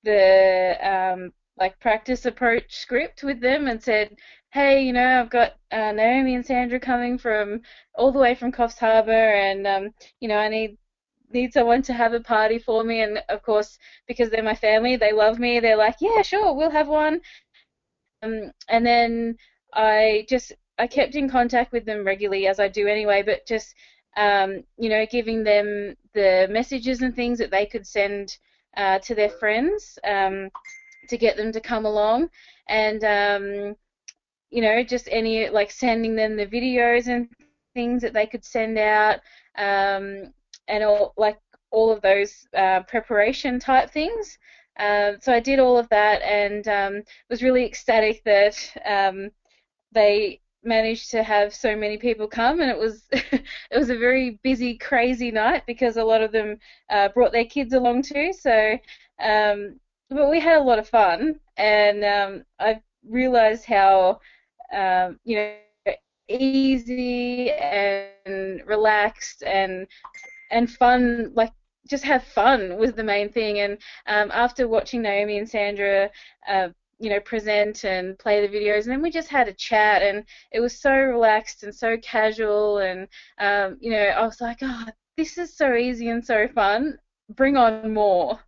the 0.05 0.77
um, 0.83 1.33
like 1.59 1.79
practice 1.81 2.27
approach 2.27 2.75
script 2.77 3.23
with 3.23 3.41
them 3.41 3.67
and 3.69 3.83
said, 3.83 4.17
hey, 4.53 4.83
you 4.83 4.93
know, 4.93 5.21
I've 5.21 5.31
got 5.31 5.53
uh, 5.71 5.93
Naomi 5.93 6.35
and 6.35 6.45
Sandra 6.45 6.81
coming 6.81 7.19
from 7.19 7.63
all 7.95 8.13
the 8.13 8.19
way 8.19 8.35
from 8.35 8.53
Coffs 8.53 8.79
Harbour, 8.79 9.13
and 9.13 9.67
um, 9.67 9.95
you 10.21 10.29
know, 10.29 10.39
I 10.39 10.49
need 10.49 10.77
need 11.33 11.53
someone 11.53 11.83
to 11.83 11.93
have 11.93 12.13
a 12.13 12.21
party 12.21 12.59
for 12.59 12.83
me. 12.85 13.03
And 13.03 13.23
of 13.29 13.43
course, 13.43 13.79
because 14.09 14.31
they're 14.31 14.43
my 14.43 14.55
family, 14.55 14.97
they 14.97 15.13
love 15.13 15.39
me. 15.39 15.61
They're 15.61 15.77
like, 15.77 15.97
yeah, 16.01 16.23
sure, 16.23 16.55
we'll 16.55 16.71
have 16.71 16.89
one. 16.89 17.21
Um, 18.23 18.53
and 18.69 18.85
then 18.85 19.37
I 19.73 20.27
just 20.29 20.53
I 20.79 20.87
kept 20.87 21.15
in 21.15 21.29
contact 21.29 21.73
with 21.73 21.85
them 21.85 22.05
regularly 22.05 22.47
as 22.47 22.61
I 22.61 22.69
do 22.69 22.87
anyway, 22.87 23.23
but 23.23 23.47
just 23.47 23.75
um, 24.17 24.65
you 24.77 24.89
know, 24.89 25.07
giving 25.11 25.45
them 25.45 25.97
the 26.15 26.49
messages 26.51 27.03
and 27.03 27.15
things 27.15 27.39
that 27.39 27.51
they 27.51 27.67
could 27.67 27.87
send 27.87 28.37
uh, 28.77 28.99
to 29.01 29.15
their 29.15 29.29
friends 29.29 29.99
um, 30.05 30.51
to 31.09 31.17
get 31.17 31.37
them 31.37 31.53
to 31.53 31.61
come 31.61 31.87
along, 31.87 32.29
and 32.69 33.05
um, 33.05 33.77
you 34.51 34.63
know, 34.63 34.83
just 34.83 35.09
any 35.11 35.49
like 35.49 35.71
sending 35.71 36.17
them 36.17 36.37
the 36.37 36.47
videos 36.47 37.07
and 37.07 37.29
things 37.75 38.03
that 38.03 38.13
they 38.13 38.27
could 38.27 38.45
send 38.45 38.79
out, 38.79 39.21
um, 39.57 40.33
and 40.69 40.85
all 40.85 41.13
like 41.17 41.39
all 41.71 41.91
of 41.91 42.01
those 42.03 42.47
uh, 42.57 42.81
preparation 42.83 43.59
type 43.59 43.91
things. 43.91 44.39
Um, 44.79 45.19
so 45.21 45.33
I 45.33 45.41
did 45.41 45.59
all 45.59 45.77
of 45.77 45.89
that 45.91 46.23
and 46.23 46.67
um, 46.69 47.03
was 47.29 47.43
really 47.43 47.65
ecstatic 47.65 48.23
that 48.25 48.57
um, 48.87 49.31
they 49.93 50.40
managed 50.65 51.11
to 51.11 51.23
have 51.23 51.55
so 51.55 51.77
many 51.77 51.97
people 51.99 52.27
come, 52.29 52.61
and 52.61 52.71
it 52.71 52.79
was 52.79 53.09
it 53.13 53.45
was 53.77 53.91
a 53.91 53.97
very 53.99 54.39
busy, 54.43 54.77
crazy 54.77 55.31
night 55.31 55.63
because 55.67 55.97
a 55.97 56.05
lot 56.05 56.23
of 56.23 56.33
them 56.33 56.59
uh, 56.91 57.09
brought 57.09 57.33
their 57.33 57.45
kids 57.45 57.73
along 57.75 58.03
too. 58.03 58.33
So, 58.33 58.79
um, 59.21 59.81
but 60.11 60.31
we 60.31 60.41
had 60.41 60.59
a 60.59 60.65
lot 60.65 60.79
of 60.79 60.89
fun, 60.89 61.41
and 61.57 62.05
um, 62.05 62.45
I 62.59 62.81
realised 63.09 63.67
how 63.67 64.21
um, 64.73 65.19
you 65.25 65.37
know 65.37 65.55
easy 66.29 67.51
and 67.51 68.63
relaxed 68.67 69.43
and 69.43 69.87
and 70.51 70.71
fun 70.71 71.33
like 71.35 71.53
just 71.89 72.05
have 72.05 72.23
fun 72.23 72.77
was 72.77 72.93
the 72.93 73.03
main 73.03 73.29
thing 73.31 73.59
and 73.59 73.79
um, 74.07 74.31
after 74.33 74.69
watching 74.69 75.03
Naomi 75.03 75.39
and 75.39 75.49
Sandra 75.49 76.11
uh, 76.49 76.69
you 77.01 77.11
know, 77.11 77.21
present 77.21 77.85
and 77.85 78.19
play 78.19 78.47
the 78.47 78.57
videos, 78.57 78.83
and 78.83 78.93
then 78.93 79.03
we 79.03 79.11
just 79.11 79.29
had 79.29 79.49
a 79.49 79.53
chat, 79.53 80.03
and 80.03 80.25
it 80.53 80.61
was 80.61 80.81
so 80.81 80.93
relaxed 80.93 81.63
and 81.63 81.75
so 81.75 81.97
casual, 82.03 82.79
and 82.79 83.09
um, 83.39 83.77
you 83.81 83.91
know, 83.91 84.05
I 84.05 84.25
was 84.25 84.41
like, 84.41 84.59
oh, 84.63 84.85
this 85.17 85.39
is 85.39 85.57
so 85.57 85.75
easy 85.75 86.09
and 86.11 86.25
so 86.25 86.47
fun. 86.49 86.99
Bring 87.35 87.57
on 87.57 87.93
more. 87.93 88.39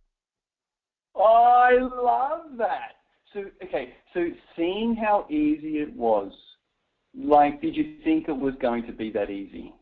I 1.15 1.77
love 1.79 2.57
that. 2.57 2.95
So 3.33 3.45
okay, 3.63 3.93
so 4.13 4.27
seeing 4.55 4.95
how 4.95 5.25
easy 5.29 5.79
it 5.79 5.93
was, 5.95 6.31
like, 7.15 7.61
did 7.61 7.75
you 7.75 7.95
think 8.03 8.27
it 8.27 8.37
was 8.37 8.53
going 8.61 8.85
to 8.85 8.91
be 8.91 9.11
that 9.11 9.29
easy? 9.29 9.73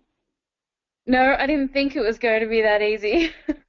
No, 1.07 1.35
I 1.37 1.47
didn't 1.47 1.73
think 1.73 1.95
it 1.95 2.01
was 2.01 2.17
going 2.17 2.41
to 2.41 2.47
be 2.47 2.61
that 2.61 2.81
easy. 2.81 3.31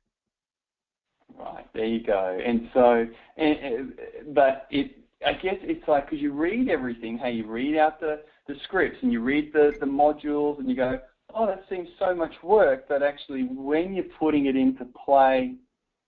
Right, 1.43 1.67
there 1.75 1.87
you 1.87 2.05
go. 2.05 2.39
And 2.45 2.69
so, 2.73 3.07
and, 3.37 3.95
but 4.35 4.67
it, 4.71 4.99
I 5.27 5.33
guess 5.33 5.57
it's 5.63 5.87
like 5.89 6.07
because 6.07 6.21
you 6.21 6.33
read 6.33 6.69
everything. 6.69 7.19
Hey, 7.19 7.33
you 7.33 7.47
read 7.47 7.77
out 7.77 8.01
the 8.01 8.21
the 8.47 8.55
scripts 8.65 8.99
and 9.03 9.13
you 9.13 9.21
read 9.21 9.53
the 9.53 9.73
the 9.81 9.87
modules, 9.87 10.59
and 10.59 10.69
you 10.69 10.77
go, 10.77 11.01
oh, 11.35 11.47
that 11.47 11.65
seems 11.69 11.89
so 11.99 12.15
much 12.15 12.35
work. 12.43 12.87
But 12.89 13.03
actually, 13.03 13.45
when 13.45 13.95
you're 13.95 14.05
putting 14.19 14.47
it 14.47 14.57
into 14.57 14.85
play, 15.05 15.57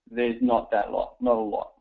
there's 0.09 0.41
not 0.41 0.71
that 0.71 0.91
lot, 0.91 1.15
not 1.19 1.35
a 1.35 1.39
lot. 1.39 1.73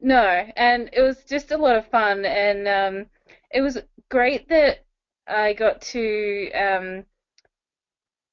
No, 0.00 0.44
and 0.56 0.90
it 0.92 1.02
was 1.02 1.24
just 1.24 1.50
a 1.52 1.56
lot 1.56 1.76
of 1.76 1.88
fun, 1.90 2.24
and 2.24 2.68
um, 2.68 3.06
it 3.50 3.60
was 3.60 3.78
great 4.08 4.48
that 4.48 4.84
I 5.26 5.52
got 5.52 5.80
to, 5.82 6.50
um, 6.52 7.04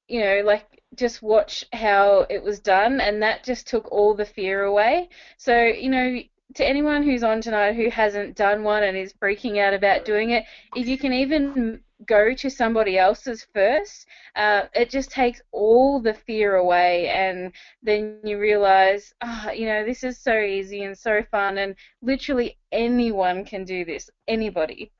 you 0.08 0.20
know, 0.20 0.42
like 0.44 0.75
just 0.94 1.22
watch 1.22 1.64
how 1.72 2.26
it 2.30 2.42
was 2.42 2.60
done, 2.60 3.00
and 3.00 3.22
that 3.22 3.44
just 3.44 3.66
took 3.66 3.90
all 3.92 4.14
the 4.14 4.24
fear 4.24 4.62
away. 4.62 5.08
So, 5.36 5.64
you 5.64 5.90
know, 5.90 6.18
to 6.54 6.64
anyone 6.64 7.02
who's 7.02 7.24
on 7.24 7.40
tonight 7.40 7.74
who 7.74 7.90
hasn't 7.90 8.36
done 8.36 8.62
one 8.62 8.84
and 8.84 8.96
is 8.96 9.12
freaking 9.14 9.58
out 9.58 9.74
about 9.74 10.04
doing 10.04 10.30
it, 10.30 10.44
if 10.74 10.86
you 10.86 10.96
can 10.96 11.12
even 11.12 11.80
go 12.06 12.34
to 12.34 12.50
somebody 12.50 12.98
else's 12.98 13.46
first, 13.54 14.06
uh, 14.36 14.66
it 14.74 14.90
just 14.90 15.10
takes 15.10 15.40
all 15.50 16.00
the 16.00 16.14
fear 16.14 16.56
away, 16.56 17.08
and 17.08 17.52
then 17.82 18.18
you 18.22 18.38
realize, 18.38 19.12
oh, 19.22 19.50
you 19.54 19.66
know, 19.66 19.84
this 19.84 20.04
is 20.04 20.18
so 20.18 20.38
easy 20.38 20.84
and 20.84 20.96
so 20.96 21.22
fun, 21.30 21.58
and 21.58 21.74
literally 22.02 22.58
anyone 22.70 23.44
can 23.44 23.64
do 23.64 23.84
this, 23.84 24.10
anybody. 24.28 24.92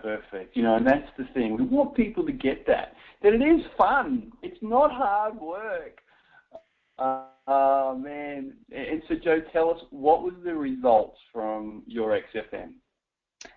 Perfect. 0.00 0.56
You 0.56 0.62
know, 0.62 0.76
and 0.76 0.86
that's 0.86 1.08
the 1.18 1.24
thing. 1.34 1.56
We 1.56 1.64
want 1.64 1.94
people 1.94 2.24
to 2.26 2.32
get 2.32 2.66
that 2.66 2.94
that 3.22 3.32
it 3.32 3.42
is 3.42 3.64
fun. 3.76 4.32
It's 4.42 4.58
not 4.62 4.90
hard 4.90 5.40
work. 5.40 6.00
Uh, 6.98 7.24
uh, 7.46 7.94
man. 7.98 8.54
And 8.70 9.02
so, 9.08 9.14
Joe, 9.16 9.40
tell 9.52 9.70
us 9.70 9.80
what 9.90 10.22
was 10.22 10.34
the 10.44 10.54
results 10.54 11.18
from 11.32 11.82
your 11.86 12.20
XFM? 12.34 12.74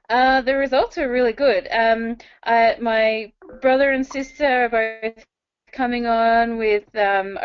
Uh, 0.09 0.41
the 0.41 0.55
results 0.55 0.97
were 0.97 1.11
really 1.11 1.33
good. 1.33 1.67
Um, 1.71 2.17
I, 2.43 2.75
my 2.81 3.31
brother 3.61 3.91
and 3.91 4.05
sister 4.05 4.45
are 4.65 4.69
both 4.69 5.25
coming 5.71 6.05
on 6.05 6.57
with 6.57 6.83
um, 6.95 7.37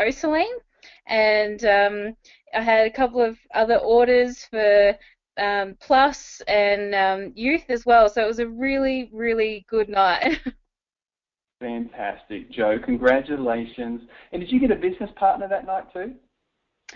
and 1.06 1.64
um, 1.64 2.16
I 2.54 2.62
had 2.62 2.86
a 2.86 2.90
couple 2.90 3.20
of 3.20 3.36
other 3.54 3.76
orders 3.76 4.44
for 4.44 4.96
um, 5.40 5.76
Plus 5.80 6.42
and 6.46 6.94
um, 6.94 7.32
Youth 7.34 7.64
as 7.68 7.86
well. 7.86 8.08
So 8.08 8.22
it 8.22 8.26
was 8.26 8.38
a 8.38 8.48
really, 8.48 9.10
really 9.12 9.64
good 9.68 9.88
night. 9.88 10.40
Fantastic, 11.60 12.50
Joe. 12.50 12.78
Congratulations. 12.82 14.02
And 14.32 14.40
did 14.40 14.50
you 14.50 14.60
get 14.60 14.70
a 14.70 14.76
business 14.76 15.10
partner 15.16 15.46
that 15.48 15.66
night 15.66 15.92
too? 15.92 16.14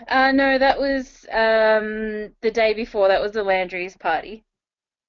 Uh, 0.07 0.31
no, 0.31 0.57
that 0.57 0.77
was 0.77 1.25
um, 1.31 2.33
the 2.41 2.51
day 2.51 2.73
before. 2.73 3.07
That 3.07 3.21
was 3.21 3.31
the 3.33 3.43
Landry's 3.43 3.95
party. 3.95 4.43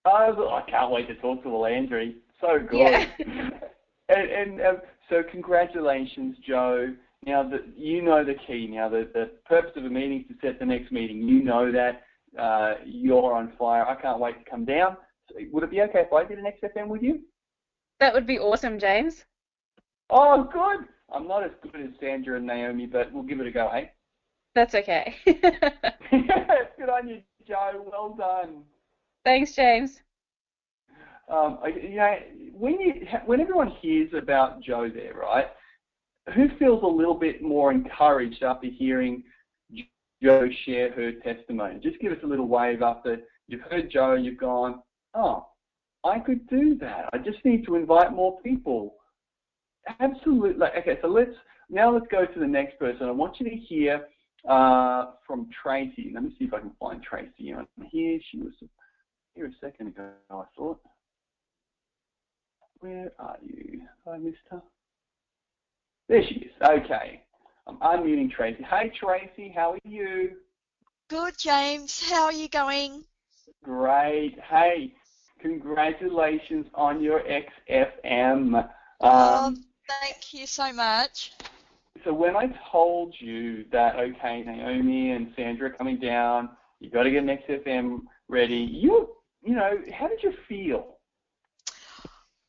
Oh, 0.04 0.48
I 0.52 0.70
can't 0.70 0.92
wait 0.92 1.08
to 1.08 1.14
talk 1.16 1.42
to 1.42 1.50
the 1.50 1.56
Landry. 1.56 2.16
So 2.40 2.58
good. 2.60 2.78
Yeah. 2.78 3.06
and 4.08 4.30
and 4.30 4.60
um, 4.60 4.76
so 5.08 5.22
congratulations, 5.30 6.36
Joe. 6.46 6.94
Now 7.24 7.48
that 7.48 7.62
you 7.76 8.02
know 8.02 8.24
the 8.24 8.34
key. 8.46 8.68
Now 8.70 8.88
the 8.88 9.08
the 9.12 9.30
purpose 9.46 9.72
of 9.76 9.84
a 9.84 9.90
meeting 9.90 10.20
is 10.20 10.36
to 10.36 10.46
set 10.46 10.58
the 10.58 10.66
next 10.66 10.92
meeting. 10.92 11.22
You 11.22 11.42
know 11.42 11.72
that. 11.72 12.02
Uh, 12.38 12.74
you're 12.84 13.34
on 13.34 13.52
fire. 13.58 13.86
I 13.86 14.00
can't 14.00 14.18
wait 14.18 14.38
to 14.44 14.50
come 14.50 14.64
down. 14.64 14.96
So 15.28 15.36
would 15.52 15.64
it 15.64 15.70
be 15.70 15.82
okay 15.82 16.00
if 16.00 16.12
I 16.12 16.24
did 16.24 16.38
an 16.38 16.44
XFM 16.44 16.88
with 16.88 17.02
you? 17.02 17.20
That 18.00 18.12
would 18.12 18.26
be 18.26 18.38
awesome, 18.38 18.78
James. 18.78 19.24
Oh, 20.10 20.48
good. 20.52 20.86
I'm 21.12 21.26
not 21.26 21.44
as 21.44 21.50
good 21.62 21.80
as 21.80 21.90
Sandra 22.00 22.36
and 22.36 22.46
Naomi, 22.46 22.86
but 22.86 23.12
we'll 23.12 23.22
give 23.22 23.40
it 23.40 23.46
a 23.46 23.50
go, 23.50 23.68
hey? 23.72 23.90
That's 24.54 24.74
okay. 24.74 25.14
good 25.24 26.88
on 26.88 27.08
you, 27.08 27.20
Joe. 27.46 27.84
Well 27.90 28.14
done. 28.16 28.62
Thanks, 29.24 29.54
James. 29.54 30.00
Um, 31.28 31.58
you 31.64 31.96
know, 31.96 32.14
when 32.52 32.80
you 32.80 33.06
when 33.26 33.40
everyone 33.40 33.72
hears 33.82 34.10
about 34.14 34.62
Joe 34.62 34.88
there, 34.88 35.14
right? 35.14 35.46
Who 36.34 36.48
feels 36.58 36.82
a 36.82 36.86
little 36.86 37.14
bit 37.14 37.42
more 37.42 37.72
encouraged 37.72 38.42
after 38.42 38.68
hearing 38.68 39.24
Joe 40.22 40.48
share 40.64 40.92
her 40.92 41.12
testimony? 41.12 41.78
Just 41.82 42.00
give 42.00 42.12
us 42.12 42.18
a 42.22 42.26
little 42.26 42.48
wave 42.48 42.82
after 42.82 43.18
you've 43.48 43.62
heard 43.62 43.90
Joe. 43.90 44.14
You've 44.14 44.38
gone, 44.38 44.82
oh, 45.14 45.46
I 46.04 46.18
could 46.18 46.46
do 46.48 46.76
that. 46.78 47.10
I 47.12 47.18
just 47.18 47.44
need 47.44 47.66
to 47.66 47.76
invite 47.76 48.12
more 48.12 48.40
people. 48.40 48.94
Absolutely. 50.00 50.66
Okay, 50.78 50.98
so 51.02 51.08
let's 51.08 51.30
now 51.68 51.92
let's 51.92 52.06
go 52.10 52.24
to 52.24 52.38
the 52.38 52.46
next 52.46 52.78
person. 52.78 53.06
I 53.06 53.10
want 53.10 53.40
you 53.40 53.48
to 53.48 53.56
hear 53.56 54.06
uh, 54.48 55.12
from 55.26 55.48
Tracy. 55.62 56.12
Let 56.14 56.22
me 56.22 56.34
see 56.38 56.44
if 56.44 56.54
I 56.54 56.60
can 56.60 56.72
find 56.78 57.02
Tracy 57.02 57.52
on 57.52 57.66
here. 57.90 58.18
She 58.30 58.38
was 58.38 58.52
here 59.34 59.46
a 59.46 59.64
second 59.64 59.88
ago, 59.88 60.10
I 60.30 60.42
thought. 60.56 60.80
Where 62.80 63.10
are 63.18 63.36
you? 63.42 63.82
I 64.10 64.18
missed 64.18 64.36
her. 64.50 64.62
There 66.08 66.22
she 66.22 66.34
is. 66.36 66.52
Okay. 66.62 67.22
I'm 67.66 67.78
unmuting 67.78 68.30
Tracy. 68.30 68.62
Hey 68.62 68.92
Tracy, 68.98 69.52
how 69.54 69.72
are 69.72 69.78
you? 69.84 70.36
Good, 71.08 71.34
James. 71.38 72.02
How 72.08 72.24
are 72.24 72.32
you 72.32 72.48
going? 72.48 73.04
Great. 73.64 74.38
Hey, 74.48 74.94
congratulations 75.40 76.66
on 76.74 77.02
your 77.02 77.22
XFM. 77.22 78.68
Um, 79.00 79.10
um, 79.10 79.64
Thank 79.88 80.32
you 80.32 80.46
so 80.46 80.72
much. 80.72 81.32
So 82.04 82.12
when 82.12 82.36
I 82.36 82.46
told 82.70 83.14
you 83.18 83.64
that, 83.72 83.96
okay, 83.96 84.42
Naomi 84.44 85.12
and 85.12 85.32
Sandra 85.34 85.68
are 85.68 85.72
coming 85.72 85.98
down, 85.98 86.50
you 86.80 86.90
got 86.90 87.04
to 87.04 87.10
get 87.10 87.24
an 87.24 87.38
XFM 87.48 88.00
ready. 88.28 88.56
You, 88.56 89.08
you 89.42 89.54
know, 89.56 89.78
how 89.92 90.08
did 90.08 90.22
you 90.22 90.32
feel? 90.48 90.95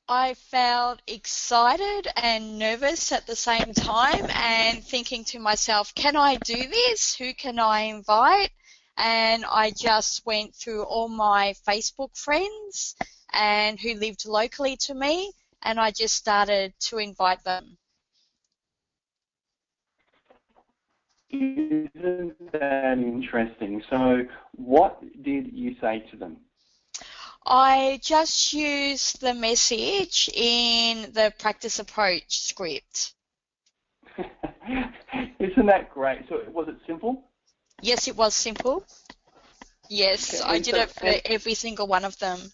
I 0.10 0.36
felt 0.36 1.02
excited 1.08 2.08
and 2.16 2.58
nervous 2.60 3.12
at 3.12 3.28
the 3.28 3.36
same 3.36 3.74
time, 3.74 4.26
and 4.30 4.84
thinking 4.84 5.26
to 5.26 5.40
myself, 5.40 5.94
can 5.96 6.16
I 6.16 6.36
do 6.38 6.68
this? 6.68 7.16
Who 7.16 7.34
can 7.34 7.60
I 7.60 7.82
invite? 7.82 8.52
and 8.98 9.46
I 9.46 9.72
just 9.72 10.26
went 10.26 10.56
through 10.56 10.84
all 10.84 11.08
my 11.08 11.54
Facebook 11.68 12.18
friends 12.18 12.96
and 13.32 13.80
who 13.80 13.94
lived 13.94 14.26
locally 14.26 14.76
to 14.82 14.96
me, 14.96 15.32
and 15.62 15.80
I 15.80 15.92
just 15.92 16.16
started 16.16 16.74
to 16.88 16.98
invite 16.98 17.44
them. 17.44 17.78
Isn't 21.30 22.52
that 22.54 22.98
interesting? 22.98 23.84
So, 23.90 24.24
what 24.56 25.02
did 25.22 25.52
you 25.54 25.76
say 25.80 26.06
to 26.12 26.18
them? 26.18 26.38
I 27.50 28.00
just 28.04 28.52
used 28.52 29.22
the 29.22 29.34
message 29.34 30.30
in 30.34 31.14
the 31.14 31.34
practice 31.40 31.80
approach 31.80 32.42
script. 32.42 33.14
Isn't 35.40 35.66
that 35.68 35.90
great? 35.94 36.28
So, 36.28 36.42
was 36.52 36.68
it 36.68 36.76
simple? 36.86 37.24
Yes, 37.82 38.10
it 38.10 38.18
was 38.18 38.36
simple. 38.36 38.84
Yes, 39.90 40.42
Okay, 40.42 40.50
I 40.50 40.60
did 40.60 40.76
so- 40.76 40.82
it 40.82 40.90
for 40.90 41.14
every 41.26 41.54
single 41.54 41.88
one 41.88 42.04
of 42.04 42.20
them. 42.20 42.52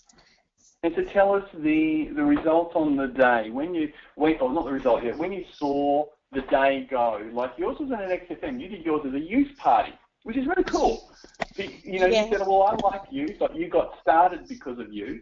And 0.83 0.93
to 0.95 1.05
tell 1.05 1.33
us 1.33 1.45
the 1.53 2.09
the 2.13 2.23
results 2.23 2.75
on 2.75 2.95
the 2.97 3.07
day 3.07 3.50
when 3.50 3.73
you 3.73 3.91
when 4.15 4.38
or 4.41 4.51
not 4.51 4.65
the 4.65 4.71
result 4.71 5.01
yet 5.03 5.17
when 5.17 5.31
you 5.31 5.45
saw 5.57 6.05
the 6.33 6.41
day 6.41 6.85
go 6.91 7.21
like 7.31 7.53
yours 7.57 7.77
was 7.79 7.89
an 7.89 8.00
XFM 8.00 8.59
you 8.59 8.67
did 8.67 8.85
yours 8.85 9.01
as 9.07 9.13
a 9.13 9.19
youth 9.19 9.55
party 9.57 9.93
which 10.24 10.38
is 10.38 10.48
really 10.48 10.63
cool. 10.63 11.10
Be- 11.58 11.82
You 11.84 12.00
know 12.00 12.08
Yeah. 12.08 12.25
you 12.25 12.32
said 12.32 12.48
well 12.48 12.63
I 12.63 12.75
like 12.75 13.03
you. 13.12 13.36
but 13.39 13.56
you 13.56 13.70
got 13.70 14.00
started 14.01 14.48
because 14.48 14.80
of 14.80 14.92
you." 14.92 15.22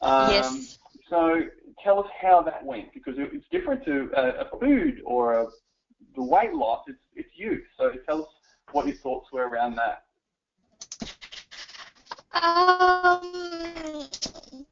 Um, 0.00 0.30
yes. 0.30 0.78
So 1.08 1.40
tell 1.82 2.00
us 2.00 2.06
how 2.20 2.42
that 2.42 2.64
went 2.64 2.92
because 2.92 3.14
it's 3.18 3.46
different 3.50 3.84
to 3.84 4.10
a, 4.16 4.44
a 4.44 4.58
food 4.58 5.00
or 5.04 5.34
a, 5.40 5.46
the 6.16 6.22
weight 6.22 6.52
loss. 6.54 6.84
It's 6.88 6.98
it's 7.14 7.30
youth. 7.36 7.64
So 7.78 7.92
tell 8.06 8.22
us 8.22 8.28
what 8.72 8.86
your 8.86 8.96
thoughts 8.96 9.30
were 9.32 9.48
around 9.48 9.76
that. 9.76 10.04
Um, 12.34 14.08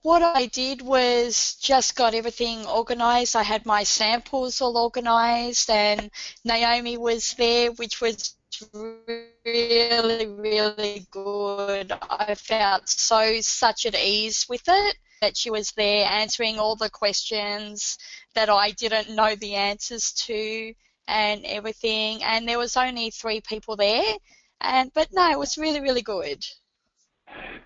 what 0.03 0.23
I 0.23 0.47
did 0.47 0.83
was 0.83 1.55
just 1.61 1.95
got 1.95 2.15
everything 2.15 2.67
organised. 2.67 3.37
I 3.37 3.43
had 3.43 3.67
my 3.67 3.85
samples 3.85 4.61
all 4.61 4.77
organised, 4.79 5.69
and 5.71 6.11
Naomi 6.45 6.97
was 6.97 7.35
there, 7.35 7.71
which 7.73 8.01
was 8.01 8.35
really, 8.73 9.29
really 9.51 10.27
really 10.27 11.07
good. 11.11 11.93
I 12.09 12.35
felt 12.35 12.89
so 12.89 13.41
such 13.41 13.87
at 13.87 13.95
ease 13.95 14.47
with 14.49 14.63
it 14.67 14.97
that 15.21 15.37
she 15.37 15.51
was 15.51 15.73
there 15.73 16.07
answering 16.07 16.59
all 16.59 16.77
the 16.77 16.91
questions 16.91 17.99
that 18.35 18.49
I 18.49 18.71
didn't 18.71 19.15
know 19.15 19.35
the 19.37 19.55
answers 19.55 20.13
to 20.27 20.73
and 21.07 21.45
everything. 21.45 22.23
And 22.23 22.49
there 22.49 22.59
was 22.59 22.77
only 22.77 23.11
three 23.11 23.41
people 23.41 23.77
there, 23.77 24.15
and 24.61 24.91
but 24.95 25.09
no, 25.13 25.31
it 25.31 25.39
was 25.39 25.59
really, 25.59 25.81
really 25.81 26.03
good. 26.03 26.45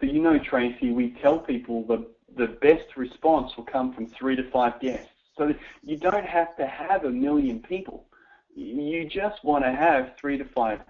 But 0.01 0.13
you 0.13 0.21
know, 0.21 0.39
Tracy, 0.39 0.91
we 0.91 1.11
tell 1.23 1.39
people 1.39 1.85
the 1.87 2.07
the 2.37 2.49
best 2.49 2.97
response 2.97 3.57
will 3.57 3.65
come 3.65 3.93
from 3.95 4.07
three 4.09 4.37
to 4.37 4.51
five 4.51 4.81
guests. 4.81 5.09
So 5.37 5.55
you 5.83 5.97
don't 5.97 6.27
have 6.27 6.57
to 6.57 6.67
have 6.67 7.05
a 7.05 7.11
million 7.11 7.61
people. 7.61 8.07
You 8.55 9.09
just 9.09 9.45
want 9.45 9.65
to 9.65 9.73
have 9.73 10.13
three 10.21 10.39
to 10.39 10.45
five 10.45 10.81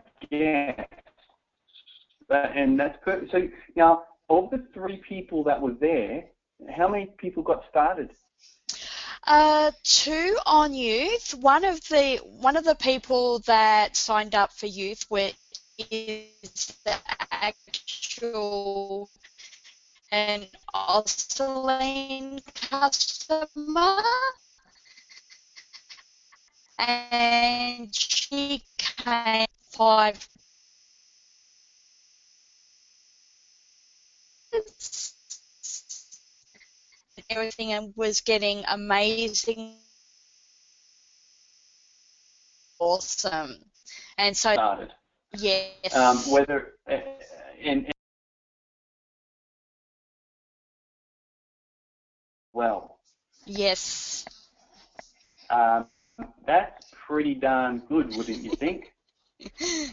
But, 2.28 2.52
and 2.56 2.78
that's 2.78 2.96
perfect. 3.04 3.32
So 3.32 3.48
now, 3.76 4.04
of 4.30 4.50
the 4.50 4.66
three 4.72 5.02
people 5.08 5.44
that 5.44 5.60
were 5.60 5.74
there, 5.78 6.24
how 6.74 6.88
many 6.88 7.06
people 7.18 7.42
got 7.42 7.64
started? 7.68 8.10
Uh, 9.26 9.70
two 9.82 10.36
on 10.46 10.74
youth. 10.74 11.34
One 11.40 11.64
of 11.64 11.80
the 11.88 12.18
one 12.24 12.56
of 12.56 12.64
the 12.64 12.74
people 12.74 13.38
that 13.40 13.96
signed 13.96 14.34
up 14.34 14.52
for 14.52 14.66
youth 14.66 15.06
were 15.10 15.30
is 15.78 16.76
the 16.84 16.94
actual 17.30 19.10
an 20.12 20.46
Australian 20.74 22.40
customer, 22.54 24.02
and 26.78 27.94
she 27.94 28.62
came 28.78 29.46
five. 29.76 30.28
Everything 37.30 37.72
and 37.72 37.92
was 37.96 38.20
getting 38.20 38.64
amazing, 38.68 39.76
awesome, 42.78 43.58
and 44.18 44.36
so 44.36 44.52
Started. 44.52 44.92
yes, 45.38 45.94
Um, 45.94 46.18
whether 46.30 46.74
uh, 46.90 46.98
and, 47.62 47.86
and 47.86 47.92
well, 52.52 52.98
yes. 53.46 54.24
um, 55.50 55.86
that's 56.46 56.86
pretty 57.06 57.34
darn 57.34 57.80
good, 57.88 58.16
wouldn't 58.16 58.42
you 58.44 58.52
think? 58.52 58.93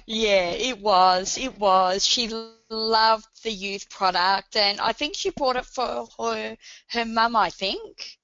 Yeah, 0.05 0.49
it 0.49 0.79
was. 0.81 1.37
It 1.37 1.57
was. 1.59 2.05
She 2.05 2.29
loved 2.69 3.27
the 3.43 3.51
youth 3.51 3.89
product, 3.89 4.55
and 4.55 4.79
I 4.79 4.91
think 4.93 5.15
she 5.15 5.29
bought 5.29 5.55
it 5.55 5.65
for 5.65 6.07
her 6.19 6.57
her 6.89 7.05
mum. 7.05 7.35
I 7.35 7.49
think. 7.49 8.17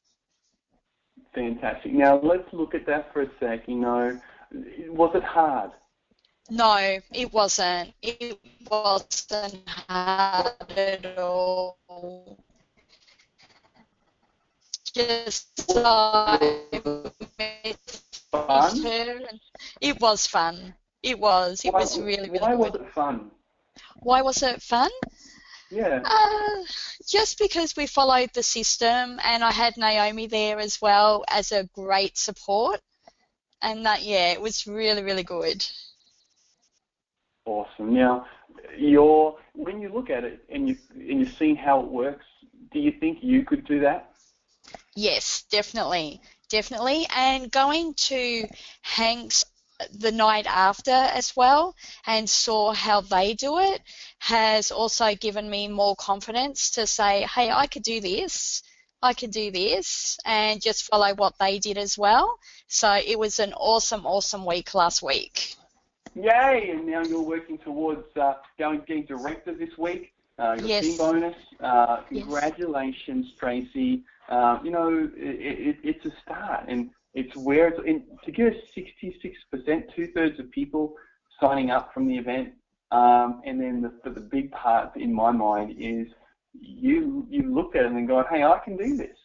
Fantastic. 1.34 1.94
Now 1.94 2.20
let's 2.22 2.52
look 2.52 2.74
at 2.76 2.86
that 2.88 3.14
for 3.14 3.22
a 3.22 3.30
sec. 3.40 3.68
You 3.68 3.76
know, 3.76 4.20
was 4.90 5.12
it 5.16 5.24
hard? 5.24 5.72
No, 6.50 7.00
it 7.12 7.34
wasn't. 7.34 7.94
It 8.02 8.40
wasn't 8.70 9.68
hard 9.68 10.54
at 10.78 11.18
all. 11.18 11.78
Just 14.94 15.58
Fun? 18.32 19.40
it 19.82 20.02
was 20.02 20.28
fun. 20.28 20.74
It 21.08 21.20
was. 21.20 21.64
It 21.64 21.74
Why- 21.74 21.80
was 21.80 21.98
really, 22.00 22.30
really 22.30 22.40
Why 22.40 22.52
good. 22.52 22.74
was 22.74 22.76
it 22.76 22.94
fun? 22.94 23.32
Why 24.02 24.22
was 24.22 24.44
it 24.44 24.62
fun? 24.62 24.92
Yeah. 25.70 26.02
Uh, 26.04 26.64
just 27.08 27.38
because 27.40 27.76
we 27.78 27.88
followed 27.88 28.32
the 28.34 28.44
system, 28.44 29.20
and 29.24 29.44
I 29.44 29.52
had 29.52 29.78
Naomi 29.78 30.28
there 30.28 30.60
as 30.60 30.82
well 30.82 31.24
as 31.30 31.52
a 31.52 31.64
great 31.74 32.18
support, 32.18 32.82
and 33.62 33.86
that 33.86 34.04
yeah, 34.04 34.32
it 34.34 34.42
was 34.42 34.68
really 34.68 35.04
really 35.04 35.24
good. 35.24 35.66
Awesome. 37.46 37.94
Now, 37.94 38.26
you're 38.78 39.38
when 39.54 39.80
you 39.82 39.90
look 39.90 40.10
at 40.10 40.24
it 40.24 40.44
and 40.50 40.68
you 40.68 40.78
and 40.94 41.20
you've 41.20 41.38
seen 41.38 41.56
how 41.56 41.80
it 41.82 41.88
works, 41.88 42.26
do 42.72 42.80
you 42.80 42.92
think 43.00 43.20
you 43.22 43.46
could 43.46 43.66
do 43.66 43.80
that? 43.82 44.12
Yes, 44.96 45.44
definitely, 45.52 46.22
definitely, 46.50 47.08
and 47.16 47.52
going 47.52 47.94
to 48.10 48.48
Hanks 48.82 49.46
the 49.92 50.12
night 50.12 50.46
after 50.48 50.92
as 50.92 51.36
well 51.36 51.76
and 52.06 52.30
saw 52.30 52.74
how 52.74 53.02
they 53.02 53.34
do 53.34 53.60
it 53.60 53.82
has 54.20 54.72
also 54.72 55.14
given 55.16 55.50
me 55.50 55.68
more 55.68 55.96
confidence 55.96 56.72
to 56.72 56.88
say, 56.88 57.22
hey, 57.24 57.52
I 57.52 57.68
could 57.68 57.84
do 57.84 58.02
this. 58.02 58.64
I 59.02 59.14
could 59.14 59.32
do 59.32 59.52
this 59.52 60.18
and 60.26 60.60
just 60.62 60.86
follow 60.86 61.14
what 61.14 61.38
they 61.40 61.60
did 61.60 61.78
as 61.78 61.98
well. 61.98 62.40
So 62.68 62.92
it 62.94 63.20
was 63.20 63.40
an 63.40 63.54
awesome, 63.54 64.06
awesome 64.08 64.46
week 64.46 64.74
last 64.74 65.04
week. 65.04 65.56
Yay! 66.16 66.70
And 66.72 66.88
now 66.88 67.04
you're 67.04 67.22
working 67.22 67.60
towards 67.60 68.06
uh, 68.18 68.34
going 68.58 68.82
being 68.88 69.06
director 69.06 69.54
this 69.54 69.78
week. 69.78 70.14
Uh, 70.40 70.54
your 70.54 70.68
Yes. 70.68 70.86
team 70.86 70.98
bonus. 70.98 71.36
Uh, 71.60 71.98
Yes. 72.10 72.24
congratulations, 72.24 73.28
Tracy. 73.40 74.04
Uh, 74.30 74.60
you 74.64 74.72
know, 74.72 75.10
it, 75.16 75.68
it, 75.70 75.78
it's 75.84 76.06
a 76.06 76.12
start, 76.24 76.66
and 76.68 76.90
it's 77.14 77.36
where 77.36 77.68
it's 77.70 77.80
in, 77.86 78.04
to 78.26 78.32
get 78.32 78.54
a 78.54 78.80
66%, 78.80 79.96
two 79.96 80.08
thirds 80.08 80.40
of 80.40 80.52
people 80.52 80.96
signing 81.40 81.72
up 81.72 81.94
from 81.94 82.08
the 82.08 82.18
event, 82.18 82.54
um, 82.92 83.42
and 83.46 83.60
then 83.60 83.82
the, 83.82 83.92
the, 84.04 84.20
the 84.20 84.22
big 84.22 84.52
part 84.52 84.96
in 84.96 85.14
my 85.14 85.32
mind 85.32 85.76
is 85.80 86.08
you 86.60 87.26
you 87.30 87.54
looked 87.54 87.76
at 87.76 87.86
it 87.86 87.92
and 87.92 88.08
go, 88.08 88.24
hey, 88.30 88.44
I 88.44 88.60
can 88.64 88.78
do 88.78 88.98
this. 88.98 89.18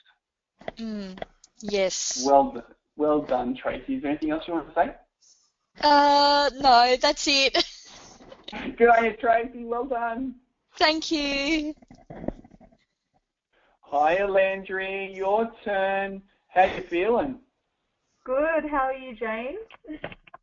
Mm, 0.77 1.23
yes. 1.61 2.23
Well, 2.27 2.53
done- 2.53 2.64
well 2.97 3.23
done, 3.23 3.55
Tracy. 3.55 3.97
Is 3.97 4.03
there 4.03 4.11
anything 4.11 4.31
else 4.31 4.45
you 4.47 4.55
want 4.55 4.68
to 4.68 4.75
say? 4.75 4.95
Uh, 5.83 6.51
no, 6.61 6.97
that's 7.01 7.27
it. 7.27 7.64
Good 8.77 8.88
on 8.88 9.05
you, 9.05 9.16
Tracy. 9.16 9.64
Well 9.64 9.87
done. 9.87 10.35
Thank 10.77 11.11
you. 11.11 11.75
Hi, 13.81 14.25
Landry. 14.25 15.12
Your 15.14 15.51
turn. 15.64 16.23
How 16.49 16.62
are 16.62 16.77
you 16.77 16.83
feeling? 16.83 17.38
Good. 18.24 18.70
How 18.70 18.88
are 18.88 18.94
you, 18.94 19.16
Jane? 19.16 19.56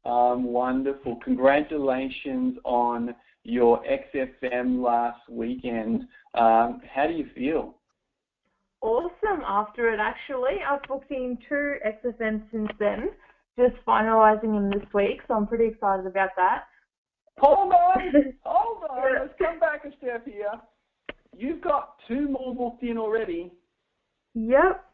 Um, 0.06 0.44
wonderful. 0.46 1.18
Congratulations 1.24 2.58
on 2.66 3.16
your 3.44 3.82
XFM 3.84 4.84
last 4.84 5.22
weekend. 5.30 6.02
Um, 6.34 6.82
how 6.94 7.08
do 7.08 7.14
you 7.14 7.28
feel? 7.34 7.76
Awesome. 8.82 9.42
After 9.46 9.94
it, 9.94 10.00
actually, 10.00 10.58
I've 10.68 10.84
booked 10.84 11.12
in 11.12 11.38
two 11.48 11.76
XFMs 11.86 12.44
since 12.52 12.70
then, 12.80 13.10
just 13.58 13.76
finalising 13.86 14.54
them 14.54 14.70
this 14.70 14.88
week, 14.94 15.22
so 15.28 15.36
I'm 15.36 15.48
pretty 15.48 15.68
excited 15.68 16.06
about 16.06 16.30
that. 16.38 16.66
Hold 17.38 17.74
on. 17.74 18.14
Hold 18.44 18.84
on, 18.90 19.14
let's 19.20 19.34
come 19.38 19.60
back 19.60 19.86
a 19.86 19.96
step 19.98 20.26
here. 20.26 20.52
You've 21.36 21.62
got 21.62 21.96
two 22.08 22.28
more 22.30 22.54
booked 22.54 22.84
in 22.84 22.98
already. 22.98 23.52
Yep. 24.34 24.86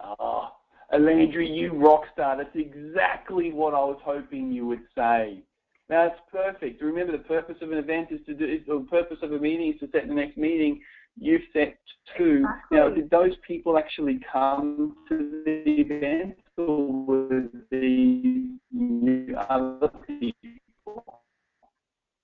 Oh, 0.00 0.48
Alandri, 0.92 1.54
you 1.54 1.72
rock 1.72 2.04
star. 2.12 2.36
That's 2.36 2.54
exactly 2.54 3.52
what 3.52 3.74
I 3.74 3.78
was 3.78 3.98
hoping 4.04 4.52
you 4.52 4.66
would 4.66 4.84
say. 4.96 5.42
Now, 5.88 6.08
That's 6.08 6.20
perfect. 6.30 6.82
Remember, 6.82 7.12
the 7.12 7.24
purpose 7.24 7.56
of 7.60 7.70
an 7.72 7.78
event 7.78 8.08
is 8.10 8.20
to 8.26 8.34
do. 8.34 8.60
The 8.66 8.86
purpose 8.90 9.18
of 9.22 9.32
a 9.32 9.38
meeting 9.38 9.72
is 9.72 9.80
to 9.80 9.88
set 9.92 10.08
the 10.08 10.14
next 10.14 10.36
meeting. 10.36 10.80
You've 11.18 11.42
set 11.52 11.78
two. 12.16 12.44
Exactly. 12.44 12.78
Now, 12.78 12.88
did 12.90 13.10
those 13.10 13.32
people 13.46 13.78
actually 13.78 14.20
come 14.30 14.96
to 15.08 15.42
the 15.44 15.64
event, 15.66 16.36
or 16.56 16.92
were 16.92 17.48
the 17.70 18.50
new 18.72 19.36
other 19.48 19.88
people? 20.06 21.04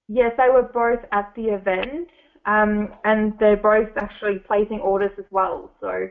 Yes, 0.09 0.33
they 0.37 0.51
were 0.51 0.69
both 0.75 1.05
at 1.13 1.33
the 1.37 1.47
event, 1.55 2.09
um, 2.45 2.93
and 3.05 3.33
they're 3.39 3.57
both 3.57 3.97
actually 3.97 4.41
placing 4.41 4.81
orders 4.81 5.13
as 5.19 5.25
well. 5.31 5.71
So, 5.81 6.09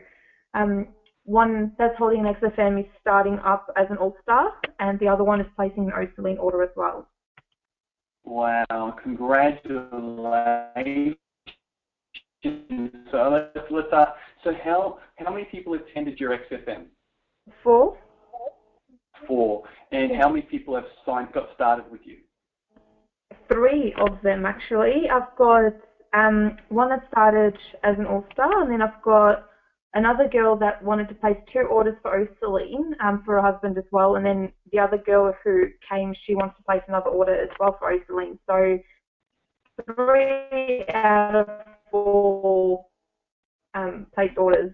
um, 0.54 0.88
one 1.24 1.72
that's 1.78 1.96
holding 1.98 2.26
an 2.26 2.34
XFM 2.34 2.80
is 2.80 2.86
starting 3.00 3.38
up 3.44 3.66
as 3.76 3.86
an 3.90 3.96
all-star, 3.96 4.52
and 4.80 4.98
the 4.98 5.08
other 5.08 5.24
one 5.24 5.40
is 5.40 5.46
placing 5.56 5.84
an 5.84 5.92
OsoLean 5.92 6.38
order 6.38 6.62
as 6.62 6.70
well. 6.76 7.08
Wow! 8.24 8.96
Congratulations. 9.02 11.16
So 13.10 13.50
let's, 13.54 13.70
let's 13.70 13.92
uh, 13.92 14.06
so 14.42 14.52
how 14.64 14.98
how 15.16 15.32
many 15.32 15.44
people 15.44 15.74
attended 15.74 16.18
your 16.18 16.36
XFM? 16.36 16.86
Four. 17.62 17.96
Four. 19.28 19.62
And 19.92 20.10
how 20.20 20.28
many 20.28 20.42
people 20.42 20.74
have 20.74 20.84
signed 21.06 21.28
got 21.32 21.50
started 21.54 21.84
with 21.90 22.00
you? 22.04 22.16
three 23.52 23.94
of 23.98 24.20
them 24.22 24.46
actually. 24.46 25.08
I've 25.12 25.36
got 25.36 25.72
um, 26.14 26.56
one 26.68 26.90
that 26.90 27.06
started 27.10 27.56
as 27.82 27.96
an 27.98 28.06
all-star, 28.06 28.62
and 28.62 28.70
then 28.70 28.82
I've 28.82 29.02
got 29.02 29.46
another 29.94 30.28
girl 30.28 30.56
that 30.56 30.82
wanted 30.82 31.08
to 31.08 31.14
place 31.14 31.36
two 31.52 31.60
orders 31.70 31.96
for 32.02 32.26
OsoLean 32.26 32.92
um, 33.00 33.22
for 33.24 33.34
her 33.34 33.42
husband 33.42 33.76
as 33.78 33.84
well, 33.90 34.16
and 34.16 34.24
then 34.24 34.52
the 34.72 34.78
other 34.78 34.98
girl 34.98 35.34
who 35.44 35.66
came, 35.90 36.14
she 36.26 36.34
wants 36.34 36.56
to 36.56 36.62
place 36.64 36.82
another 36.88 37.10
order 37.10 37.34
as 37.34 37.50
well 37.58 37.76
for 37.78 37.92
OsoLean. 37.92 38.38
So 38.48 38.78
three 39.94 40.84
out 40.94 41.34
of 41.34 41.48
four 41.90 42.84
um, 43.74 44.06
placed 44.14 44.38
orders. 44.38 44.72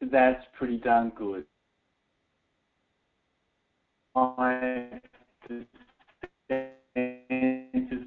That's 0.00 0.44
pretty 0.56 0.78
darn 0.78 1.10
good. 1.10 1.44
I 4.16 5.00
to 5.48 5.64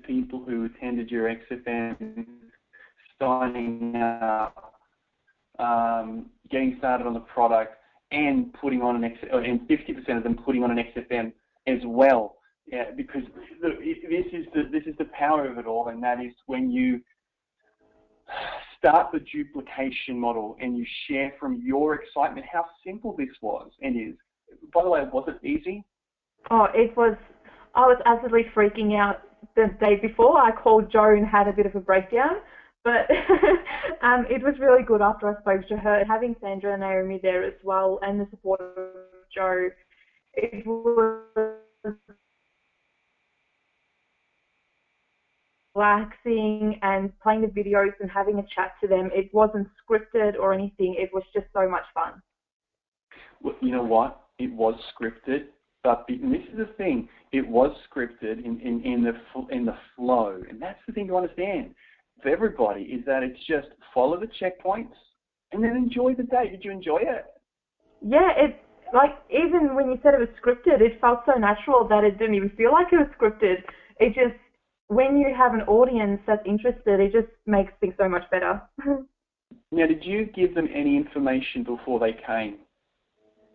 people 0.06 0.43
who 0.45 0.65
attended 0.65 1.10
your 1.10 1.34
XFM 1.34 2.26
signing 3.19 3.95
up, 3.95 4.73
um, 5.60 6.28
getting 6.50 6.76
started 6.80 7.08
on 7.08 7.13
the 7.13 7.20
product, 7.20 7.76
and 8.12 8.54
putting 8.54 8.82
on 8.82 8.96
an 8.96 9.04
X, 9.04 9.18
and 9.32 9.62
50% 9.62 10.18
of 10.18 10.24
them 10.24 10.38
putting 10.46 10.63
on 10.63 10.72
an 10.72 10.78
XFM 10.78 11.34
as 11.68 11.80
well. 11.86 12.38
Yeah, 12.66 12.92
because 12.96 13.24
the, 13.62 13.70
this 13.82 14.26
is 14.32 14.46
the 14.54 14.70
this 14.72 14.84
is 14.86 14.96
the 14.98 15.10
power 15.18 15.50
of 15.52 15.58
it 15.58 15.66
all, 15.66 15.89
and 15.89 16.02
that 16.02 16.22
is 16.22 16.32
when 16.46 16.72
you 16.72 17.02
start 18.78 19.12
the 19.12 19.20
duplication 19.20 20.20
model 20.20 20.58
and 20.62 20.78
you 20.78 20.86
share 21.08 21.34
from 21.39 21.62
your 21.63 21.96
excitement 21.96 22.46
how 22.52 22.66
simple 22.86 23.16
this 23.18 23.30
was 23.42 23.72
and 23.82 23.96
is. 23.96 24.16
By 24.74 24.84
the 24.84 24.89
way, 24.89 25.02
was 25.12 25.28
it 25.28 25.46
easy? 25.46 25.84
Oh, 26.52 26.68
it 26.74 26.96
was. 26.96 27.16
I 27.76 27.82
was 27.82 28.00
absolutely 28.06 28.46
freaking 28.56 28.98
out 28.98 29.22
the 29.56 29.70
day 29.80 29.96
before. 29.96 30.38
I 30.38 30.52
called 30.52 30.92
Jo 30.92 31.06
and 31.06 31.26
had 31.26 31.48
a 31.48 31.54
bit 31.54 31.66
of 31.66 31.76
a 31.76 31.80
breakdown, 31.80 32.38
but 32.84 33.10
um, 34.02 34.26
it 34.30 34.43
was 34.43 34.56
really 34.60 34.84
good 34.84 35.02
after 35.02 35.30
I 35.30 35.39
spoke 35.41 35.67
to 35.69 35.78
her. 35.78 36.04
Having 36.08 36.36
Sandra 36.41 36.74
and 36.74 36.82
Naomi 36.82 37.19
there 37.22 37.43
as 37.43 37.54
well, 37.63 38.00
and 38.02 38.19
the 38.19 38.28
support 38.30 38.62
of 38.62 38.88
Joe. 39.34 39.69
it 40.36 40.65
was 40.65 41.96
relaxing 45.76 46.80
and 46.84 47.12
playing 47.19 47.41
the 47.41 47.48
videos 47.48 47.93
and 48.00 48.10
having 48.12 48.39
a 48.39 48.43
chat 48.56 48.74
to 48.82 48.88
them. 48.88 49.10
It 49.13 49.34
wasn't 49.34 49.67
scripted 49.82 50.36
or 50.39 50.54
anything. 50.54 50.96
It 50.98 51.10
was 51.13 51.24
just 51.34 51.48
so 51.54 51.67
much 51.67 51.84
fun. 51.93 52.22
Well, 53.41 53.56
you 53.62 53.72
know 53.72 53.84
what? 53.84 54.22
It 54.39 54.54
was 54.54 54.76
scripted, 54.93 55.46
but 55.84 56.06
the, 56.08 56.15
and 56.15 56.34
this 56.34 56.43
is 56.52 56.58
the 56.58 56.69
thing. 56.78 57.08
It 57.32 57.48
was 57.48 57.76
scripted 57.89 58.43
in, 58.46 58.60
in, 58.62 58.82
in 58.84 59.04
the 59.04 59.56
in 59.56 59.65
the 59.65 59.76
flow, 59.96 60.41
and 60.50 60.62
that's 60.62 60.80
the 60.86 60.93
thing 60.93 61.08
to 61.08 61.15
understand 61.15 61.74
for 62.24 62.30
everybody 62.30 62.84
is 62.84 63.06
that 63.06 63.22
it's 63.22 63.40
just 63.46 63.68
follow 63.94 64.20
the 64.20 64.28
checkpoints 64.42 64.96
and 65.52 65.64
then 65.64 65.76
enjoy 65.76 66.16
the 66.16 66.24
day. 66.24 66.50
Did 66.50 66.64
you 66.64 66.72
enjoy 66.72 67.00
it? 67.02 67.26
Yeah, 68.02 68.32
it 68.36 68.60
like 68.94 69.12
even 69.30 69.76
when 69.76 69.88
you 69.88 70.00
said 70.02 70.14
it 70.14 70.20
was 70.20 70.30
scripted, 70.42 70.82
it 70.82 71.00
felt 71.00 71.20
so 71.26 71.34
natural 71.34 71.88
that 71.88 72.04
it 72.04 72.18
didn't 72.18 72.36
even 72.36 72.50
feel 72.52 72.72
like 72.72 72.88
it 72.92 72.98
was 72.98 73.10
scripted. 73.20 73.58
It 74.00 74.16
just 74.16 74.40
when 74.88 75.18
you 75.18 75.34
have 75.36 75.54
an 75.54 75.62
audience 75.62 76.20
that's 76.26 76.46
interested, 76.46 77.00
it 77.00 77.12
just 77.12 77.32
makes 77.46 77.72
things 77.80 77.94
so 78.00 78.10
much 78.10 78.24
better. 78.32 78.62
Now, 79.72 79.88
did 79.88 80.04
you 80.04 80.26
give 80.36 80.54
them 80.56 80.68
any 80.74 80.96
information 80.96 81.64
before 81.64 82.00
they 82.00 82.14
came? 82.14 82.58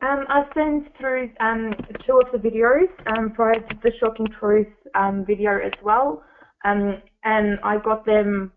Um, 0.01 0.25
I 0.29 0.45
sent 0.55 0.97
through 0.97 1.31
um, 1.41 1.75
two 2.07 2.21
of 2.21 2.31
the 2.33 2.39
videos 2.39 2.89
um, 3.17 3.33
prior 3.33 3.55
to 3.55 3.79
the 3.83 3.91
Shocking 3.99 4.27
Truth 4.39 4.69
um, 4.95 5.25
video 5.25 5.59
as 5.59 5.73
well, 5.83 6.23
um, 6.65 7.03
and 7.25 7.59
I 7.65 7.79
got 7.79 8.07
them 8.07 8.53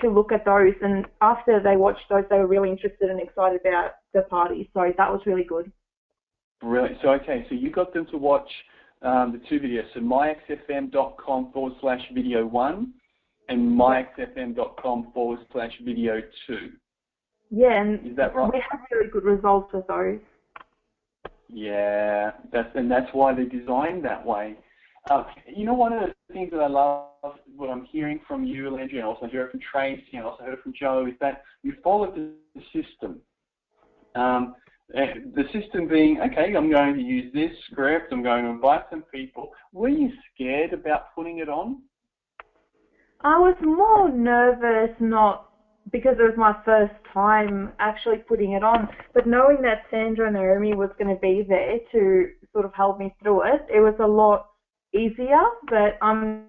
to 0.00 0.08
look 0.10 0.32
at 0.32 0.44
those. 0.44 0.74
And 0.82 1.06
after 1.20 1.60
they 1.62 1.76
watched 1.76 2.08
those, 2.08 2.24
they 2.30 2.38
were 2.38 2.46
really 2.46 2.70
interested 2.70 3.10
and 3.10 3.20
excited 3.20 3.60
about 3.60 3.92
the 4.14 4.22
party. 4.22 4.70
So 4.74 4.92
that 4.96 5.10
was 5.10 5.20
really 5.26 5.44
good. 5.44 5.70
Brilliant. 6.60 6.98
So, 7.02 7.10
okay, 7.10 7.44
so 7.48 7.54
you 7.54 7.70
got 7.70 7.92
them 7.92 8.06
to 8.12 8.16
watch 8.16 8.48
um, 9.02 9.32
the 9.32 9.40
two 9.48 9.60
videos. 9.60 9.84
So, 9.94 10.00
myxfm.com 10.00 11.52
forward 11.52 11.72
slash 11.80 12.00
video 12.14 12.46
one 12.46 12.92
and 13.48 13.78
myxfm.com 13.78 15.10
forward 15.12 15.40
slash 15.52 15.72
video 15.84 16.20
two. 16.46 16.70
Yeah, 17.50 17.80
and 17.80 18.06
Is 18.06 18.16
that 18.16 18.34
right? 18.34 18.50
we 18.52 18.62
had 18.70 18.78
really 18.90 19.10
good 19.10 19.24
results 19.24 19.72
with 19.74 19.86
those. 19.86 20.20
Yeah, 21.48 22.30
that's 22.50 22.70
and 22.74 22.90
that's 22.90 23.10
why 23.12 23.34
they're 23.34 23.44
designed 23.44 24.04
that 24.06 24.24
way. 24.24 24.56
You 25.46 25.66
know, 25.66 25.74
one 25.74 25.92
of 25.92 26.00
the 26.00 26.14
things 26.32 26.50
that 26.52 26.60
I 26.60 26.68
love, 26.68 27.36
what 27.56 27.70
I'm 27.70 27.84
hearing 27.84 28.20
from 28.26 28.44
you, 28.44 28.70
Landry, 28.70 28.98
and 28.98 29.06
also 29.06 29.26
hear 29.26 29.46
it 29.46 29.50
from 29.50 29.60
Tracy, 29.60 30.04
and 30.14 30.24
also 30.24 30.44
heard 30.44 30.54
it 30.54 30.62
from 30.62 30.72
Joe, 30.78 31.06
is 31.06 31.14
that 31.20 31.42
you 31.62 31.74
followed 31.82 32.14
the 32.14 32.62
system. 32.72 33.20
Um, 34.14 34.54
uh, 34.96 35.00
the 35.34 35.44
system 35.52 35.88
being, 35.88 36.20
okay, 36.20 36.54
I'm 36.54 36.70
going 36.70 36.94
to 36.94 37.00
use 37.00 37.32
this 37.32 37.50
script, 37.70 38.12
I'm 38.12 38.22
going 38.22 38.44
to 38.44 38.50
invite 38.50 38.82
some 38.90 39.02
people. 39.12 39.52
Were 39.72 39.88
you 39.88 40.10
scared 40.34 40.72
about 40.72 41.14
putting 41.14 41.38
it 41.38 41.48
on? 41.48 41.82
I 43.22 43.38
was 43.38 43.56
more 43.62 44.10
nervous, 44.10 44.94
not 45.00 45.48
because 45.90 46.16
it 46.18 46.22
was 46.22 46.36
my 46.36 46.54
first 46.64 46.94
time 47.12 47.72
actually 47.78 48.18
putting 48.18 48.52
it 48.52 48.62
on, 48.62 48.88
but 49.14 49.26
knowing 49.26 49.62
that 49.62 49.82
Sandra 49.90 50.26
and 50.26 50.36
Naomi 50.36 50.74
was 50.74 50.90
going 50.98 51.14
to 51.14 51.20
be 51.20 51.44
there 51.48 51.78
to 51.92 52.30
sort 52.52 52.64
of 52.64 52.74
help 52.74 52.98
me 52.98 53.14
through 53.22 53.42
it, 53.42 53.66
it 53.72 53.80
was 53.80 53.94
a 54.00 54.06
lot 54.06 54.51
easier. 54.94 55.42
But 55.68 55.98
I'm 56.02 56.44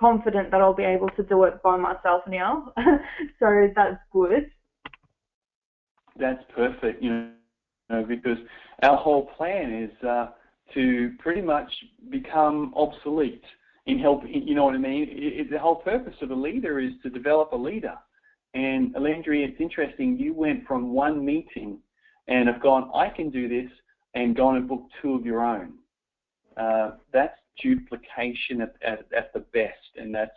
confident 0.00 0.50
that 0.50 0.60
I'll 0.60 0.74
be 0.74 0.84
able 0.84 1.10
to 1.10 1.22
do 1.22 1.44
it 1.44 1.62
by 1.62 1.76
myself 1.76 2.22
now, 2.26 2.72
so 3.38 3.68
that's 3.76 3.98
good. 4.12 4.50
That's 6.18 6.42
perfect, 6.54 7.02
you 7.02 7.30
know, 7.90 8.04
because 8.08 8.38
our 8.82 8.96
whole 8.96 9.26
plan 9.36 9.72
is 9.72 10.06
uh, 10.06 10.28
to 10.74 11.12
pretty 11.18 11.42
much 11.42 11.70
become 12.10 12.72
obsolete 12.74 13.44
in 13.86 13.98
help. 13.98 14.22
You 14.26 14.54
know 14.54 14.64
what 14.64 14.74
I 14.74 14.78
mean? 14.78 15.02
It, 15.02 15.40
it, 15.40 15.50
the 15.50 15.58
whole 15.58 15.76
purpose 15.76 16.14
of 16.22 16.30
a 16.30 16.34
leader 16.34 16.80
is 16.80 16.92
to 17.02 17.10
develop 17.10 17.52
a 17.52 17.56
leader. 17.56 17.94
And 18.54 18.94
Landry, 18.98 19.44
it's 19.44 19.60
interesting. 19.60 20.18
You 20.18 20.34
went 20.34 20.66
from 20.66 20.92
one 20.92 21.24
meeting 21.24 21.78
and 22.26 22.48
have 22.48 22.62
gone, 22.62 22.90
I 22.94 23.08
can 23.08 23.30
do 23.30 23.48
this, 23.48 23.70
and 24.14 24.36
gone 24.36 24.56
and 24.56 24.68
booked 24.68 24.92
two 25.00 25.14
of 25.14 25.24
your 25.24 25.44
own. 25.44 25.74
Uh, 26.56 26.92
that's 27.12 27.38
duplication 27.62 28.62
at, 28.62 28.74
at, 28.82 29.06
at 29.16 29.32
the 29.32 29.40
best, 29.52 29.96
and 29.96 30.14
that's 30.14 30.30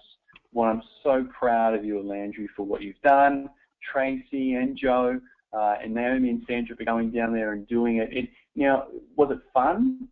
what 0.51 0.67
I'm 0.67 0.81
so 1.03 1.25
proud 1.37 1.73
of 1.73 1.83
you, 1.83 2.01
Landry, 2.01 2.47
for 2.55 2.63
what 2.63 2.81
you've 2.81 3.01
done. 3.01 3.49
Tracy 3.91 4.53
and 4.53 4.77
Joe 4.77 5.19
uh, 5.53 5.75
and 5.83 5.93
Naomi 5.93 6.29
and 6.29 6.43
Sandra 6.47 6.75
for 6.75 6.85
going 6.85 7.11
down 7.11 7.33
there 7.33 7.53
and 7.53 7.67
doing 7.67 7.97
it. 7.97 8.09
it. 8.11 8.29
Now, 8.55 8.87
was 9.15 9.31
it 9.31 9.39
fun? 9.53 10.07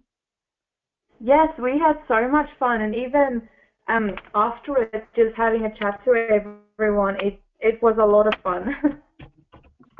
Yes, 1.20 1.48
we 1.62 1.80
had 1.80 1.98
so 2.08 2.28
much 2.28 2.50
fun, 2.60 2.82
and 2.82 2.96
even 2.96 3.48
um, 3.88 4.12
afterwards, 4.34 4.92
just 5.16 5.36
having 5.36 5.66
a 5.66 5.78
chat 5.78 6.02
to 6.06 6.52
everyone, 6.80 7.16
it 7.22 7.40
it 7.60 7.82
was 7.84 7.98
a 8.02 8.06
lot 8.06 8.26
of 8.26 8.34
fun. 8.42 9.02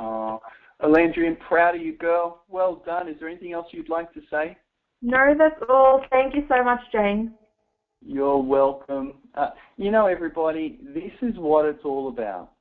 uh, 0.00 0.38
Landry, 0.86 1.28
I'm 1.28 1.36
proud 1.36 1.76
of 1.76 1.80
you, 1.80 1.96
girl. 1.96 2.42
Well 2.48 2.82
done. 2.84 3.08
Is 3.08 3.16
there 3.20 3.28
anything 3.28 3.52
else 3.52 3.68
you'd 3.70 3.88
like 3.88 4.12
to 4.14 4.20
say? 4.30 4.56
No, 5.02 5.34
that's 5.36 5.60
all. 5.68 6.04
Thank 6.10 6.34
you 6.34 6.44
so 6.48 6.62
much, 6.64 6.80
Jane. 6.92 7.34
You're 8.04 8.38
welcome. 8.38 9.14
Uh, 9.34 9.50
you 9.76 9.90
know, 9.90 10.06
everybody, 10.06 10.78
this 10.82 11.12
is 11.22 11.36
what 11.36 11.66
it's 11.66 11.84
all 11.84 12.08
about. 12.08 12.52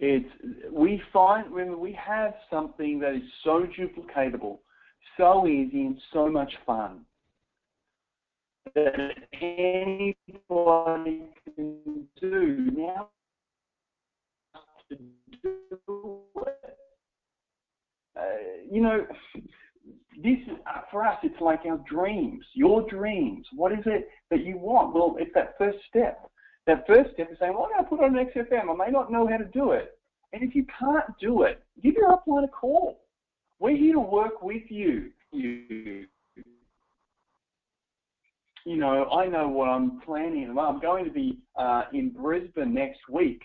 It's 0.00 0.28
we 0.72 1.02
find 1.12 1.50
when 1.50 1.80
we 1.80 1.92
have 1.92 2.34
something 2.50 3.00
that 3.00 3.14
is 3.14 3.22
so 3.42 3.66
duplicatable, 3.78 4.58
so 5.16 5.46
easy, 5.46 5.86
and 5.86 5.98
so 6.12 6.28
much 6.28 6.52
fun 6.64 7.00
that 8.74 9.14
anybody 9.40 11.22
can 11.56 12.06
do 12.20 12.70
now 12.76 13.08
to 14.88 14.96
do 15.42 16.20
it. 16.46 16.78
Uh, 18.16 18.20
you 18.70 18.80
know, 18.80 19.06
this 20.22 20.38
uh, 20.66 20.80
for 20.90 21.04
us, 21.04 21.18
it's 21.22 21.40
like 21.40 21.60
our 21.68 21.80
dreams, 21.88 22.44
your 22.54 22.88
dreams. 22.88 23.46
What 23.54 23.72
is 23.72 23.84
it 23.86 24.08
that 24.30 24.44
you 24.44 24.58
want? 24.58 24.94
Well, 24.94 25.16
it's 25.18 25.30
that 25.34 25.54
first 25.58 25.78
step. 25.88 26.30
That 26.66 26.86
first 26.86 27.12
step 27.14 27.30
is 27.30 27.38
saying, 27.38 27.54
well, 27.54 27.64
I'm 27.64 27.72
going 27.72 27.84
to 27.84 27.88
put 27.88 28.04
on 28.04 28.18
an 28.18 28.26
XFM. 28.26 28.70
I 28.70 28.86
may 28.86 28.92
not 28.92 29.10
know 29.10 29.26
how 29.26 29.38
to 29.38 29.44
do 29.46 29.72
it. 29.72 29.98
And 30.32 30.42
if 30.42 30.54
you 30.54 30.66
can't 30.78 31.06
do 31.20 31.42
it, 31.42 31.62
give 31.82 31.94
your 31.94 32.10
upline 32.10 32.44
a 32.44 32.48
call. 32.48 33.00
We're 33.58 33.76
here 33.76 33.94
to 33.94 34.00
work 34.00 34.42
with 34.42 34.62
you. 34.68 35.10
You, 35.32 36.06
you 38.64 38.76
know, 38.76 39.08
I 39.10 39.26
know 39.26 39.48
what 39.48 39.68
I'm 39.68 40.00
planning. 40.00 40.54
I'm 40.58 40.80
going 40.80 41.04
to 41.06 41.10
be 41.10 41.38
uh, 41.56 41.84
in 41.92 42.10
Brisbane 42.10 42.74
next 42.74 43.00
week 43.10 43.42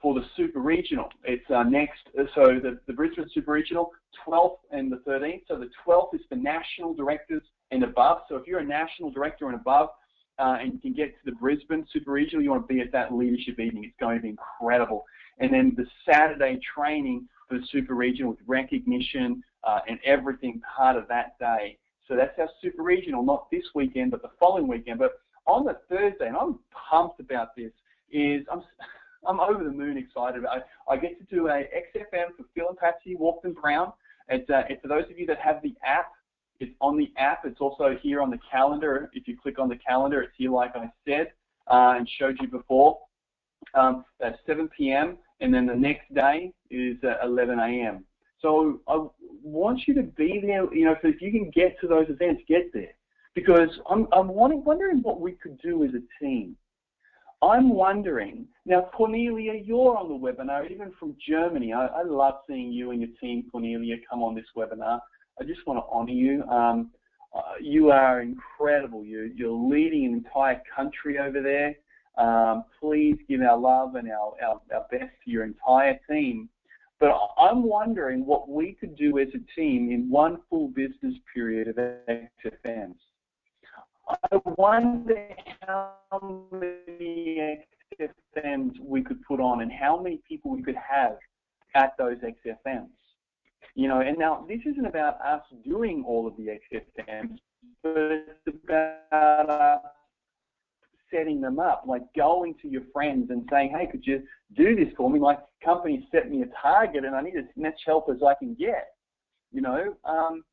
for 0.00 0.14
the 0.14 0.24
Super 0.36 0.60
Regional. 0.60 1.08
It's 1.24 1.48
uh, 1.50 1.62
next, 1.62 2.00
uh, 2.18 2.24
so 2.34 2.60
the, 2.60 2.78
the 2.86 2.92
Brisbane 2.92 3.28
Super 3.32 3.52
Regional, 3.52 3.90
12th 4.26 4.58
and 4.70 4.90
the 4.90 4.98
13th. 4.98 5.42
So 5.48 5.56
the 5.58 5.70
12th 5.86 6.14
is 6.14 6.20
for 6.28 6.36
national 6.36 6.94
directors 6.94 7.42
and 7.70 7.82
above. 7.82 8.22
So 8.28 8.36
if 8.36 8.46
you're 8.46 8.60
a 8.60 8.64
national 8.64 9.10
director 9.10 9.46
and 9.46 9.54
above, 9.54 9.90
uh, 10.38 10.56
and 10.60 10.72
you 10.72 10.78
can 10.78 10.92
get 10.94 11.08
to 11.08 11.30
the 11.30 11.32
Brisbane 11.32 11.86
Super 11.92 12.12
Regional, 12.12 12.42
you 12.42 12.50
want 12.50 12.66
to 12.66 12.74
be 12.74 12.80
at 12.80 12.92
that 12.92 13.12
leadership 13.12 13.60
evening. 13.60 13.84
It's 13.84 13.94
going 14.00 14.16
to 14.16 14.22
be 14.22 14.30
incredible. 14.30 15.04
And 15.38 15.52
then 15.52 15.74
the 15.76 15.86
Saturday 16.10 16.58
training 16.74 17.28
for 17.48 17.58
the 17.58 17.66
Super 17.70 17.94
Regional 17.94 18.30
with 18.30 18.40
recognition 18.46 19.42
uh, 19.64 19.80
and 19.88 19.98
everything 20.04 20.60
part 20.76 20.96
of 20.96 21.08
that 21.08 21.38
day. 21.38 21.78
So 22.08 22.16
that's 22.16 22.38
our 22.38 22.48
Super 22.62 22.82
Regional, 22.82 23.22
not 23.22 23.50
this 23.50 23.64
weekend, 23.74 24.10
but 24.10 24.22
the 24.22 24.30
following 24.38 24.66
weekend. 24.66 24.98
But 24.98 25.12
on 25.46 25.64
the 25.64 25.78
Thursday, 25.88 26.26
and 26.26 26.36
I'm 26.36 26.58
pumped 26.90 27.20
about 27.20 27.54
this, 27.54 27.72
is 28.10 28.46
I'm 28.50 28.62
I'm 29.26 29.40
over 29.40 29.62
the 29.64 29.70
moon 29.70 29.96
excited. 29.96 30.44
I, 30.46 30.60
I 30.90 30.96
get 30.96 31.18
to 31.18 31.24
do 31.34 31.48
a 31.48 31.52
XFM 31.52 32.36
for 32.36 32.44
Phil 32.54 32.68
and 32.68 32.78
Patsy 32.78 33.16
Walkden 33.16 33.54
Brown. 33.54 33.92
It's, 34.28 34.48
uh, 34.48 34.62
it's 34.68 34.80
for 34.82 34.88
those 34.88 35.04
of 35.10 35.18
you 35.18 35.26
that 35.26 35.38
have 35.38 35.62
the 35.62 35.74
app. 35.84 36.12
It's 36.58 36.72
on 36.80 36.96
the 36.96 37.12
app. 37.16 37.44
It's 37.44 37.60
also 37.60 37.96
here 38.02 38.20
on 38.20 38.30
the 38.30 38.38
calendar. 38.50 39.10
If 39.12 39.26
you 39.26 39.36
click 39.36 39.58
on 39.58 39.68
the 39.68 39.76
calendar, 39.76 40.22
it's 40.22 40.32
here 40.36 40.50
like 40.50 40.76
I 40.76 40.90
said 41.06 41.32
uh, 41.68 41.94
and 41.96 42.08
showed 42.18 42.36
you 42.40 42.48
before. 42.48 42.98
Um, 43.74 44.04
at 44.20 44.38
7 44.46 44.68
p.m. 44.76 45.18
and 45.40 45.52
then 45.52 45.66
the 45.66 45.74
next 45.74 46.12
day 46.14 46.52
is 46.70 46.96
uh, 47.04 47.24
11 47.24 47.58
a.m. 47.58 48.04
So 48.40 48.80
I 48.88 49.06
want 49.42 49.86
you 49.86 49.94
to 49.94 50.02
be 50.02 50.40
there. 50.42 50.72
You 50.74 50.86
know, 50.86 50.96
so 51.02 51.08
if 51.08 51.20
you 51.20 51.30
can 51.30 51.50
get 51.50 51.78
to 51.80 51.86
those 51.86 52.06
events, 52.08 52.42
get 52.48 52.72
there 52.72 52.94
because 53.34 53.68
I'm 53.88 54.08
I'm 54.12 54.28
wondering 54.28 55.02
what 55.02 55.20
we 55.20 55.32
could 55.32 55.60
do 55.60 55.84
as 55.84 55.90
a 55.90 56.24
team. 56.24 56.56
I'm 57.42 57.70
wondering, 57.70 58.46
now 58.66 58.88
Cornelia, 58.94 59.54
you're 59.54 59.96
on 59.96 60.08
the 60.08 60.14
webinar, 60.14 60.70
even 60.70 60.92
from 60.98 61.16
Germany. 61.26 61.72
I, 61.72 61.86
I, 61.86 62.02
love 62.02 62.34
seeing 62.46 62.70
you 62.70 62.90
and 62.90 63.00
your 63.00 63.10
team, 63.18 63.46
Cornelia, 63.50 63.96
come 64.08 64.22
on 64.22 64.34
this 64.34 64.44
webinar. 64.54 65.00
I 65.40 65.44
just 65.44 65.66
want 65.66 65.78
to 65.78 65.90
honor 65.90 66.12
you. 66.12 66.42
Um, 66.44 66.90
uh, 67.34 67.54
you 67.60 67.90
are 67.90 68.20
incredible. 68.20 69.04
You, 69.04 69.32
you're 69.34 69.50
leading 69.50 70.04
an 70.04 70.12
entire 70.14 70.60
country 70.74 71.18
over 71.18 71.40
there. 71.40 71.76
Um, 72.18 72.64
please 72.78 73.16
give 73.26 73.40
our 73.40 73.56
love 73.56 73.94
and 73.94 74.10
our, 74.10 74.34
our, 74.42 74.60
our 74.74 74.86
best 74.90 75.12
to 75.24 75.30
your 75.30 75.44
entire 75.44 75.98
team. 76.10 76.50
But 76.98 77.18
I'm 77.38 77.62
wondering 77.62 78.26
what 78.26 78.50
we 78.50 78.76
could 78.78 78.94
do 78.96 79.18
as 79.18 79.28
a 79.28 79.58
team 79.58 79.90
in 79.90 80.10
one 80.10 80.38
full 80.50 80.68
business 80.68 81.14
period 81.32 81.68
of 81.68 81.76
XFMs. 81.76 82.96
I 84.10 84.40
wonder 84.56 85.28
how 85.66 85.92
many 86.50 87.58
XFMs 88.00 88.72
we 88.80 89.02
could 89.02 89.22
put 89.22 89.40
on 89.40 89.62
and 89.62 89.72
how 89.72 90.00
many 90.00 90.20
people 90.28 90.50
we 90.50 90.62
could 90.62 90.76
have 90.76 91.16
at 91.74 91.92
those 91.98 92.16
XFMs. 92.18 92.88
You 93.74 93.88
know, 93.88 94.00
and 94.00 94.18
now 94.18 94.44
this 94.48 94.60
isn't 94.66 94.86
about 94.86 95.20
us 95.20 95.42
doing 95.64 96.04
all 96.06 96.26
of 96.26 96.36
the 96.36 96.58
XFMs, 96.72 97.38
but 97.82 97.96
it's 97.96 98.64
about 98.64 99.50
us 99.50 99.80
setting 101.12 101.40
them 101.40 101.58
up, 101.58 101.84
like 101.86 102.02
going 102.16 102.54
to 102.62 102.68
your 102.68 102.82
friends 102.92 103.30
and 103.30 103.48
saying, 103.50 103.74
hey, 103.76 103.86
could 103.90 104.06
you 104.06 104.22
do 104.56 104.76
this 104.76 104.92
for 104.96 105.10
me? 105.10 105.18
My 105.18 105.36
company 105.64 106.06
set 106.12 106.30
me 106.30 106.42
a 106.42 106.46
target 106.60 107.04
and 107.04 107.14
I 107.14 107.22
need 107.22 107.36
as 107.36 107.44
much 107.56 107.80
help 107.86 108.08
as 108.10 108.22
I 108.26 108.34
can 108.34 108.54
get. 108.54 108.88
You 109.52 109.62
know, 109.62 109.96
um, 110.04 110.44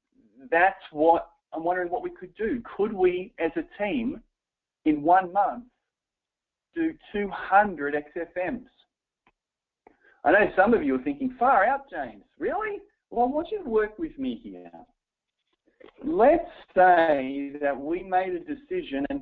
that's 0.49 0.81
what 0.91 1.29
I'm 1.57 1.63
wondering 1.63 1.89
what 1.89 2.03
we 2.03 2.11
could 2.11 2.35
do. 2.35 2.61
Could 2.77 2.93
we, 2.93 3.33
as 3.39 3.49
a 3.55 3.83
team, 3.83 4.21
in 4.85 5.01
one 5.01 5.33
month, 5.33 5.63
do 6.75 6.93
200 7.11 7.95
XFMs? 7.95 8.65
I 10.23 10.31
know 10.31 10.51
some 10.55 10.75
of 10.75 10.83
you 10.83 10.95
are 10.95 11.03
thinking, 11.03 11.35
far 11.39 11.65
out, 11.65 11.89
James. 11.89 12.23
Really? 12.37 12.77
Well, 13.09 13.25
I 13.25 13.29
want 13.29 13.47
you 13.51 13.63
to 13.63 13.69
work 13.69 13.97
with 13.97 14.19
me 14.19 14.39
here. 14.43 14.69
Let's 16.03 16.45
say 16.75 17.53
that 17.59 17.75
we 17.75 18.03
made 18.03 18.33
a 18.33 18.39
decision 18.39 19.07
and 19.09 19.21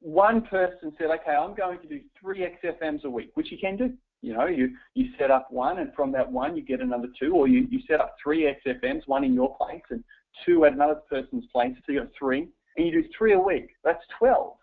one 0.00 0.42
person 0.42 0.92
said, 0.98 1.06
okay, 1.20 1.36
I'm 1.36 1.54
going 1.54 1.78
to 1.82 1.86
do 1.86 2.00
three 2.20 2.40
XFMs 2.64 3.04
a 3.04 3.10
week, 3.10 3.30
which 3.34 3.52
you 3.52 3.58
can 3.58 3.76
do. 3.76 3.92
You 4.22 4.34
know, 4.34 4.46
you, 4.46 4.70
you 4.94 5.10
set 5.18 5.30
up 5.30 5.52
one, 5.52 5.78
and 5.78 5.94
from 5.94 6.10
that 6.12 6.30
one, 6.30 6.56
you 6.56 6.64
get 6.64 6.80
another 6.80 7.08
two, 7.20 7.32
or 7.32 7.46
you, 7.46 7.68
you 7.70 7.78
set 7.88 8.00
up 8.00 8.16
three 8.20 8.52
XFMs, 8.66 9.02
one 9.06 9.22
in 9.22 9.34
your 9.34 9.56
place 9.56 9.82
and 9.90 10.02
two 10.44 10.64
at 10.64 10.72
another 10.72 11.00
person's 11.08 11.46
place, 11.52 11.72
so 11.86 11.92
you 11.92 12.00
got 12.00 12.10
three, 12.18 12.48
and 12.76 12.86
you 12.86 13.02
do 13.02 13.08
three 13.16 13.32
a 13.34 13.38
week. 13.38 13.70
That's 13.84 14.02
12. 14.18 14.54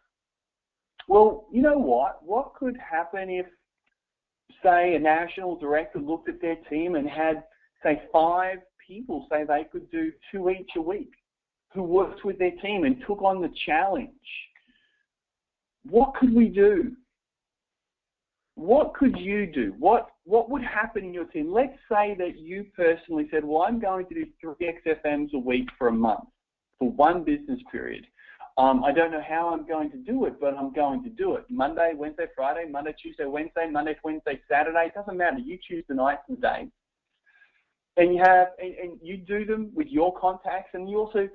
Well, 1.08 1.48
you 1.52 1.62
know 1.62 1.78
what? 1.78 2.24
What 2.24 2.54
could 2.56 2.78
happen 2.78 3.30
if, 3.30 3.46
say, 4.64 4.96
a 4.96 5.00
national 5.00 5.58
director 5.58 6.00
looked 6.00 6.30
at 6.30 6.42
their 6.42 6.58
team 6.70 6.96
and 6.96 7.10
had, 7.10 7.44
say, 7.84 8.02
five 8.12 8.60
people 8.86 9.28
say 9.30 9.44
they 9.44 9.66
could 9.72 9.90
do 9.92 10.12
two 10.32 10.50
each 10.50 10.72
a 10.76 10.82
week, 10.82 11.12
who 11.74 11.84
worked 11.84 12.24
with 12.24 12.38
their 12.40 12.52
team 12.62 12.84
and 12.84 13.04
took 13.06 13.22
on 13.22 13.42
the 13.42 13.52
challenge? 13.66 14.10
What 15.90 16.14
could 16.16 16.34
we 16.34 16.48
do? 16.48 16.94
What 18.56 18.94
could 18.94 19.18
you 19.18 19.48
do? 19.48 19.74
What 19.80 20.10
what 20.26 20.50
would 20.50 20.64
happen 20.64 21.04
in 21.04 21.14
your 21.14 21.26
team? 21.26 21.52
Let's 21.52 21.78
say 21.90 22.16
that 22.18 22.38
you 22.38 22.66
personally 22.76 23.28
said, 23.32 23.44
well, 23.44 23.64
I'm 23.64 23.80
going 23.80 24.06
to 24.08 24.14
do 24.14 24.26
three 24.40 24.74
XFMs 24.86 25.34
a 25.34 25.40
week 25.40 25.68
for 25.78 25.88
a 25.88 25.92
month, 25.92 26.26
for 26.80 26.90
one 26.92 27.24
business 27.24 27.60
period. 27.72 28.06
Um, 28.58 28.84
I 28.84 28.92
don't 28.92 29.12
know 29.12 29.24
how 29.28 29.50
I'm 29.50 29.68
going 29.68 29.90
to 29.92 29.98
do 29.98 30.26
it, 30.26 30.40
but 30.40 30.56
I'm 30.56 30.72
going 30.72 31.04
to 31.04 31.10
do 31.10 31.36
it. 31.36 31.46
Monday, 31.50 31.94
Wednesday, 31.96 32.28
Friday, 32.36 32.70
Monday, 32.70 32.94
Tuesday, 33.02 33.26
Wednesday, 33.26 33.68
Monday, 33.70 33.98
Wednesday, 34.04 34.40
Saturday. 34.48 34.86
It 34.86 34.94
doesn't 34.94 35.18
matter. 35.18 35.40
You 35.40 35.58
choose 35.68 35.84
the 35.90 35.96
nights 35.96 36.22
and 36.30 36.40
days 36.40 36.70
and 37.98 38.14
you 38.14 38.22
have 38.24 38.48
and, 38.60 38.74
and, 38.76 39.00
you 39.02 39.18
do 39.18 39.46
them 39.46 39.72
with 39.74 39.88
your 39.88 40.14
contacts 40.18 40.72
and 40.74 40.90
you 40.90 40.98
also 40.98 41.28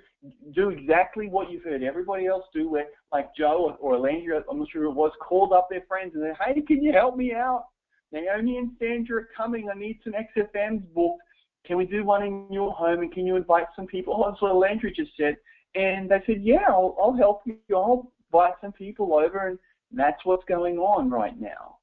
do 0.55 0.71
exactly 0.71 1.29
what 1.29 1.51
you've 1.51 1.62
heard 1.62 1.83
everybody 1.83 2.27
else 2.27 2.44
do 2.53 2.68
where 2.68 2.87
like 3.12 3.29
Joe 3.37 3.77
or, 3.81 3.94
or 3.94 3.99
Landry, 3.99 4.37
I'm 4.51 4.59
not 4.59 4.68
sure 4.71 4.83
who 4.83 4.90
it 4.90 4.97
was, 4.97 5.12
called 5.21 5.53
up 5.53 5.68
their 5.71 5.85
friends 5.87 6.14
and 6.14 6.25
said, 6.25 6.55
Hey, 6.55 6.61
can 6.62 6.83
you 6.83 6.92
help 6.92 7.16
me 7.16 7.33
out? 7.33 7.66
Naomi 8.11 8.57
and 8.57 8.73
Sandra 8.79 9.23
are 9.23 9.29
coming, 9.37 9.68
I 9.73 9.79
need 9.79 9.99
some 10.03 10.14
XFMs 10.14 10.83
booked. 10.94 11.23
Can 11.66 11.77
we 11.77 11.85
do 11.85 12.05
one 12.05 12.25
in 12.25 12.47
your 12.51 12.73
home 12.73 13.03
and 13.03 13.12
can 13.12 13.27
you 13.27 13.37
invite 13.37 13.66
some 13.77 13.87
people? 13.87 14.14
Oh, 14.16 14.31
that's 14.31 14.40
what 14.40 14.57
Landry 14.57 14.92
just 14.94 15.11
said. 15.18 15.37
And 15.75 16.09
they 16.09 16.23
said, 16.27 16.38
Yeah, 16.40 16.64
I'll, 16.68 16.97
I'll 17.01 17.16
help 17.16 17.42
you. 17.44 17.57
I'll 17.75 18.11
invite 18.33 18.55
some 18.61 18.73
people 18.73 19.14
over 19.14 19.49
and 19.49 19.59
that's 19.92 20.25
what's 20.25 20.44
going 20.49 20.79
on 20.79 21.11
right 21.11 21.38
now. 21.38 21.77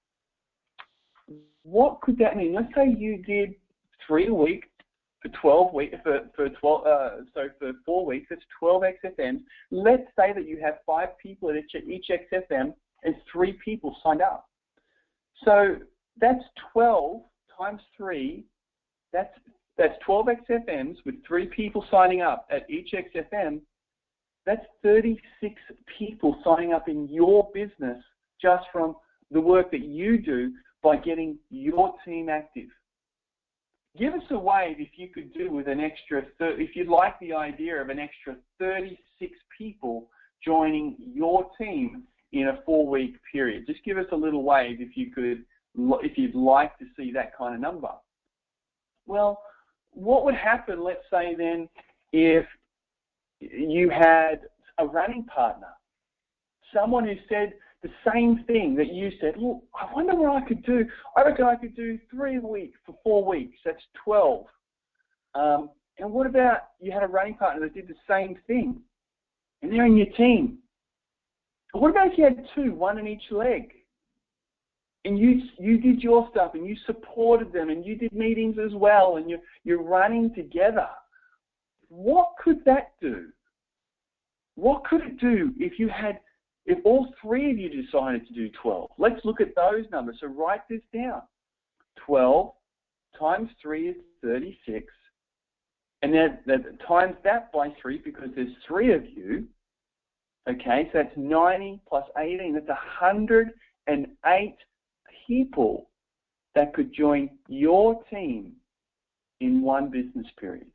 What 1.63 2.01
could 2.01 2.17
that 2.19 2.37
mean? 2.37 2.53
Let's 2.53 2.73
say 2.75 2.93
you 2.95 3.23
did 3.23 3.55
three 4.07 4.27
a 4.27 4.33
week 4.33 4.65
for 5.21 5.29
12 5.41 5.73
weeks, 5.73 5.95
for, 6.03 6.19
for 6.35 6.49
12, 6.49 6.85
uh, 6.85 7.09
so 7.33 7.47
for 7.59 7.71
four 7.85 8.05
weeks, 8.05 8.27
it's 8.29 8.43
12 8.59 8.83
XFMs. 9.03 9.41
Let's 9.71 10.03
say 10.17 10.33
that 10.33 10.47
you 10.47 10.59
have 10.63 10.75
five 10.85 11.17
people 11.21 11.49
at 11.49 11.55
each, 11.55 11.75
each 11.87 12.07
XFM 12.09 12.73
and 13.03 13.15
three 13.31 13.57
people 13.63 13.95
signed 14.03 14.21
up. 14.21 14.47
So 15.43 15.77
that's 16.19 16.43
12 16.73 17.21
times 17.57 17.81
three, 17.97 18.45
that's, 19.11 19.33
that's 19.77 19.93
12 20.05 20.27
XFMs 20.49 20.95
with 21.05 21.15
three 21.27 21.47
people 21.47 21.85
signing 21.89 22.21
up 22.21 22.47
at 22.51 22.69
each 22.69 22.93
XFM. 22.93 23.61
That's 24.45 24.65
36 24.83 25.55
people 25.97 26.39
signing 26.43 26.73
up 26.73 26.87
in 26.87 27.07
your 27.09 27.49
business 27.53 27.97
just 28.41 28.65
from 28.71 28.95
the 29.31 29.41
work 29.41 29.71
that 29.71 29.83
you 29.83 30.21
do 30.21 30.51
by 30.83 30.97
getting 30.97 31.37
your 31.49 31.95
team 32.05 32.29
active 32.29 32.69
give 33.97 34.13
us 34.13 34.23
a 34.31 34.37
wave 34.37 34.77
if 34.79 34.89
you 34.95 35.09
could 35.09 35.33
do 35.33 35.51
with 35.51 35.67
an 35.67 35.79
extra, 35.79 36.23
if 36.39 36.75
you'd 36.75 36.87
like 36.87 37.19
the 37.19 37.33
idea 37.33 37.81
of 37.81 37.89
an 37.89 37.99
extra 37.99 38.35
36 38.59 39.33
people 39.57 40.09
joining 40.43 40.95
your 40.99 41.47
team 41.57 42.03
in 42.31 42.49
a 42.49 42.59
four-week 42.65 43.15
period? 43.31 43.65
Just 43.67 43.83
give 43.83 43.97
us 43.97 44.05
a 44.11 44.15
little 44.15 44.43
wave 44.43 44.81
if 44.81 44.95
you 44.97 45.11
could, 45.11 45.45
if 46.03 46.17
you'd 46.17 46.35
like 46.35 46.77
to 46.79 46.85
see 46.97 47.11
that 47.13 47.35
kind 47.37 47.55
of 47.55 47.61
number. 47.61 47.91
Well, 49.05 49.41
what 49.91 50.25
would 50.25 50.35
happen, 50.35 50.83
let's 50.83 51.05
say 51.11 51.35
then, 51.35 51.69
if 52.11 52.45
you 53.39 53.89
had 53.89 54.41
a 54.77 54.85
running 54.85 55.23
partner, 55.25 55.69
someone 56.73 57.05
who 57.05 57.15
said 57.29 57.53
the 57.83 57.89
same 58.11 58.43
thing 58.47 58.75
that 58.75 58.93
you 58.93 59.11
said, 59.21 59.35
look, 59.37 59.63
I 59.79 59.93
wonder 59.93 60.15
what 60.15 60.41
I 60.41 60.47
could 60.47 60.65
do. 60.65 60.85
I 61.15 61.23
reckon 61.23 61.45
I 61.45 61.55
could 61.55 61.75
do 61.75 61.99
three 62.09 62.39
weeks 62.39 62.77
for 62.85 62.95
four 63.03 63.23
weeks. 63.23 63.57
That's 63.63 63.81
12. 64.03 64.45
Um, 65.35 65.69
and 65.99 66.11
what 66.11 66.27
about 66.27 66.69
you 66.79 66.91
had 66.91 67.03
a 67.03 67.07
running 67.07 67.35
partner 67.35 67.61
that 67.61 67.73
did 67.73 67.87
the 67.87 67.95
same 68.09 68.37
thing, 68.47 68.81
and 69.61 69.71
they're 69.71 69.85
in 69.85 69.97
your 69.97 70.11
team? 70.17 70.59
What 71.73 71.91
about 71.91 72.11
if 72.11 72.17
you 72.17 72.23
had 72.23 72.45
two, 72.55 72.73
one 72.73 72.97
in 72.97 73.07
each 73.07 73.31
leg, 73.31 73.71
and 75.05 75.19
you 75.19 75.41
you 75.59 75.77
did 75.79 76.01
your 76.01 76.27
stuff 76.31 76.51
and 76.55 76.65
you 76.65 76.75
supported 76.85 77.53
them 77.53 77.69
and 77.69 77.85
you 77.85 77.95
did 77.95 78.11
meetings 78.11 78.57
as 78.57 78.73
well 78.73 79.17
and 79.17 79.29
you 79.29 79.37
you're 79.63 79.83
running 79.83 80.33
together? 80.33 80.87
What 81.89 82.31
could 82.43 82.65
that 82.65 82.93
do? 82.99 83.27
What 84.55 84.83
could 84.85 85.01
it 85.01 85.19
do 85.19 85.53
if 85.57 85.79
you 85.79 85.89
had 85.89 86.19
if 86.65 86.79
all 86.85 87.13
three 87.21 87.51
of 87.51 87.57
you 87.57 87.69
decided 87.69 88.27
to 88.27 88.33
do 88.33 88.49
12? 88.61 88.91
Let's 88.97 89.23
look 89.23 89.41
at 89.41 89.55
those 89.55 89.85
numbers. 89.91 90.17
So 90.19 90.27
write 90.27 90.61
this 90.69 90.81
down. 90.93 91.21
12 92.05 92.51
times 93.19 93.49
3 93.61 93.89
is 93.89 93.95
36 94.21 94.91
and 96.05 96.13
then 96.13 96.37
that 96.45 96.79
times 96.87 97.15
that 97.23 97.51
by 97.51 97.69
three 97.81 97.97
because 97.97 98.29
there's 98.35 98.53
three 98.67 98.93
of 98.93 99.03
you. 99.09 99.47
Okay, 100.47 100.87
so 100.93 100.99
that's 101.01 101.17
90 101.17 101.81
plus 101.89 102.05
18. 102.15 102.53
That's 102.53 102.67
108 102.67 104.55
people 105.25 105.89
that 106.53 106.75
could 106.75 106.93
join 106.93 107.31
your 107.47 108.03
team 108.11 108.53
in 109.41 109.63
one 109.63 109.89
business 109.89 110.27
period. 110.39 110.67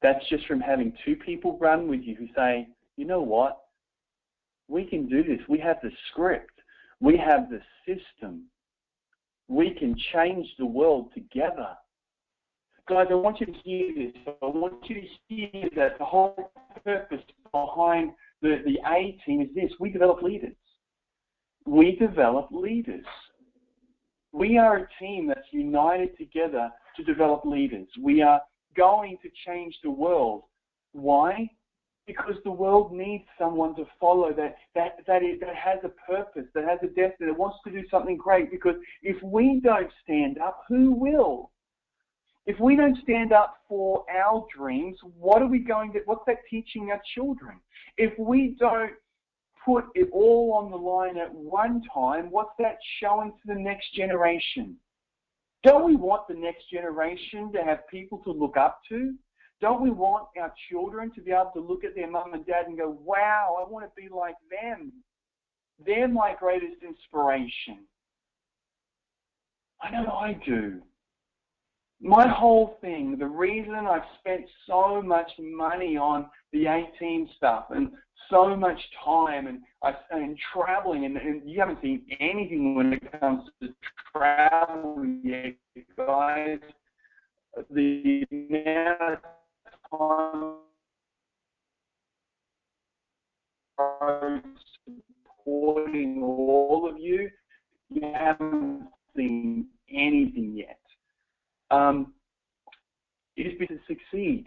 That's 0.00 0.24
just 0.28 0.46
from 0.46 0.60
having 0.60 0.92
two 1.04 1.16
people 1.16 1.58
run 1.58 1.88
with 1.88 2.02
you 2.02 2.14
who 2.14 2.28
say, 2.36 2.68
you 2.96 3.04
know 3.04 3.22
what, 3.22 3.58
we 4.68 4.84
can 4.84 5.08
do 5.08 5.22
this. 5.22 5.40
We 5.48 5.58
have 5.60 5.76
the 5.82 5.90
script. 6.10 6.52
We 7.00 7.16
have 7.16 7.48
the 7.50 7.60
system. 7.86 8.44
We 9.48 9.74
can 9.78 9.96
change 10.12 10.46
the 10.58 10.66
world 10.66 11.10
together. 11.14 11.68
Guys, 12.88 13.06
I 13.10 13.14
want 13.14 13.40
you 13.40 13.46
to 13.46 13.52
hear 13.64 13.92
this. 13.94 14.14
I 14.26 14.46
want 14.46 14.74
you 14.88 15.02
to 15.02 15.06
hear 15.28 15.68
that 15.76 15.98
the 15.98 16.04
whole 16.04 16.52
purpose 16.84 17.20
behind 17.52 18.12
the, 18.42 18.62
the 18.64 18.78
A 18.88 19.18
team 19.26 19.40
is 19.40 19.48
this. 19.54 19.72
We 19.80 19.90
develop 19.90 20.22
leaders. 20.22 20.54
We 21.64 21.96
develop 21.96 22.48
leaders. 22.52 23.04
We 24.32 24.58
are 24.58 24.76
a 24.78 24.88
team 25.00 25.26
that's 25.26 25.46
united 25.50 26.16
together 26.16 26.70
to 26.96 27.02
develop 27.04 27.44
leaders. 27.44 27.88
We 28.00 28.22
are 28.22 28.40
going 28.76 29.16
to 29.22 29.30
change 29.46 29.74
the 29.82 29.90
world. 29.90 30.42
Why? 30.92 31.50
Because 32.06 32.36
the 32.44 32.50
world 32.52 32.92
needs 32.92 33.24
someone 33.36 33.74
to 33.74 33.84
follow 33.98 34.32
that 34.32 34.56
that 34.76 34.98
that, 35.06 35.22
is, 35.24 35.40
that 35.40 35.56
has 35.56 35.78
a 35.82 35.88
purpose, 35.88 36.44
that 36.54 36.64
has 36.64 36.78
a 36.82 36.86
destiny, 36.86 37.30
that 37.30 37.38
wants 37.38 37.58
to 37.64 37.70
do 37.72 37.82
something 37.90 38.16
great. 38.16 38.50
Because 38.50 38.76
if 39.02 39.20
we 39.22 39.60
don't 39.62 39.90
stand 40.04 40.38
up, 40.38 40.62
who 40.68 40.92
will? 40.92 41.50
If 42.46 42.60
we 42.60 42.76
don't 42.76 42.96
stand 43.02 43.32
up 43.32 43.56
for 43.68 44.04
our 44.08 44.46
dreams, 44.56 44.96
what 45.18 45.42
are 45.42 45.48
we 45.48 45.58
going 45.58 45.92
to, 45.94 46.00
what's 46.04 46.24
that 46.28 46.46
teaching 46.48 46.90
our 46.92 47.00
children? 47.14 47.58
If 47.96 48.16
we 48.18 48.56
don't 48.60 48.92
put 49.64 49.86
it 49.96 50.08
all 50.12 50.54
on 50.54 50.70
the 50.70 50.76
line 50.76 51.18
at 51.18 51.34
one 51.34 51.82
time, 51.92 52.30
what's 52.30 52.52
that 52.60 52.78
showing 53.00 53.32
to 53.32 53.52
the 53.52 53.60
next 53.60 53.92
generation? 53.94 54.76
Don't 55.64 55.84
we 55.84 55.96
want 55.96 56.28
the 56.28 56.34
next 56.34 56.70
generation 56.70 57.50
to 57.52 57.64
have 57.64 57.88
people 57.88 58.18
to 58.18 58.30
look 58.30 58.56
up 58.56 58.78
to? 58.90 59.14
Don't 59.60 59.82
we 59.82 59.90
want 59.90 60.28
our 60.40 60.52
children 60.70 61.10
to 61.14 61.20
be 61.20 61.32
able 61.32 61.52
to 61.54 61.60
look 61.60 61.84
at 61.84 61.94
their 61.94 62.10
mum 62.10 62.34
and 62.34 62.44
dad 62.46 62.66
and 62.66 62.76
go, 62.76 62.98
wow, 63.04 63.56
I 63.58 63.70
want 63.70 63.86
to 63.86 64.00
be 64.00 64.08
like 64.08 64.36
them? 64.50 64.92
They're 65.84 66.08
my 66.08 66.34
greatest 66.38 66.82
inspiration. 66.82 67.86
I 69.82 69.90
know 69.90 70.10
I 70.10 70.38
do 70.44 70.82
my 72.00 72.28
whole 72.28 72.78
thing, 72.80 73.16
the 73.18 73.26
reason 73.26 73.74
I've 73.74 74.02
spent 74.20 74.44
so 74.66 75.00
much 75.02 75.30
money 75.38 75.96
on 75.96 76.26
the 76.52 76.66
A-Team 76.66 77.28
stuff 77.36 77.66
and 77.70 77.90
so 78.30 78.56
much 78.56 78.78
time 79.04 79.46
and 79.46 79.60
uh, 79.82 79.92
and 80.10 80.36
traveling 80.52 81.04
and, 81.04 81.16
and 81.16 81.48
you 81.48 81.60
haven't 81.60 81.78
seen 81.80 82.04
anything 82.20 82.74
when 82.74 82.92
it 82.92 83.20
comes 83.20 83.48
to 83.62 83.68
travel 84.12 85.04
yet, 85.22 85.54
guys. 85.96 86.58
The 87.70 88.26
amount 88.30 89.12
of 89.12 89.18
time 89.90 90.56
supporting 94.84 96.22
all 96.22 96.88
of 96.88 96.98
you, 96.98 97.30
you 97.90 98.12
haven't 98.14 98.88
seen 99.14 99.66
anything 99.90 100.54
yet 100.56 100.80
um, 101.70 102.12
is 103.36 103.52
to 103.58 103.78
succeed. 103.86 104.46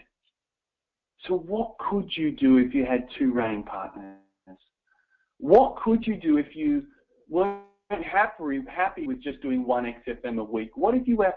So 1.28 1.36
what 1.36 1.76
could 1.90 2.10
you 2.16 2.32
do 2.32 2.58
if 2.58 2.74
you 2.74 2.86
had 2.86 3.08
two 3.18 3.32
running 3.34 3.64
partners? 3.64 4.18
What 5.38 5.78
could 5.78 6.06
you 6.06 6.20
do 6.20 6.38
if 6.38 6.56
you 6.56 6.86
weren't 7.30 7.64
happy, 7.90 8.62
happy 8.68 9.08
with 9.08 9.22
just 9.22 9.42
doing 9.42 9.66
one 9.66 9.86
XFM 9.86 10.40
a 10.40 10.44
week? 10.44 10.72
What 10.76 10.96
if 10.96 11.08
you 11.08 11.18
were 11.18 11.34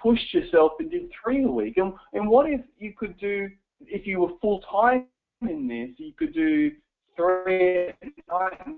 pushed 0.00 0.32
yourself 0.34 0.72
and 0.78 0.90
did 0.90 1.10
three 1.22 1.44
a 1.44 1.48
week? 1.48 1.76
And, 1.76 1.92
and 2.12 2.28
what 2.28 2.48
if 2.48 2.60
you 2.78 2.92
could 2.96 3.18
do, 3.18 3.48
if 3.80 4.06
you 4.06 4.20
were 4.20 4.30
full 4.40 4.60
time 4.70 5.06
in 5.42 5.68
this, 5.68 5.90
you 5.98 6.12
could 6.12 6.34
do 6.34 6.72
three 7.16 7.88
at 7.88 7.96
night 8.28 8.60
and 8.66 8.76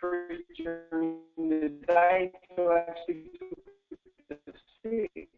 three 0.00 0.44
during 0.56 1.18
the 1.36 1.72
day 1.86 2.32
to 2.56 2.84
actually 2.88 3.30
do 3.38 4.36
six. 4.82 5.28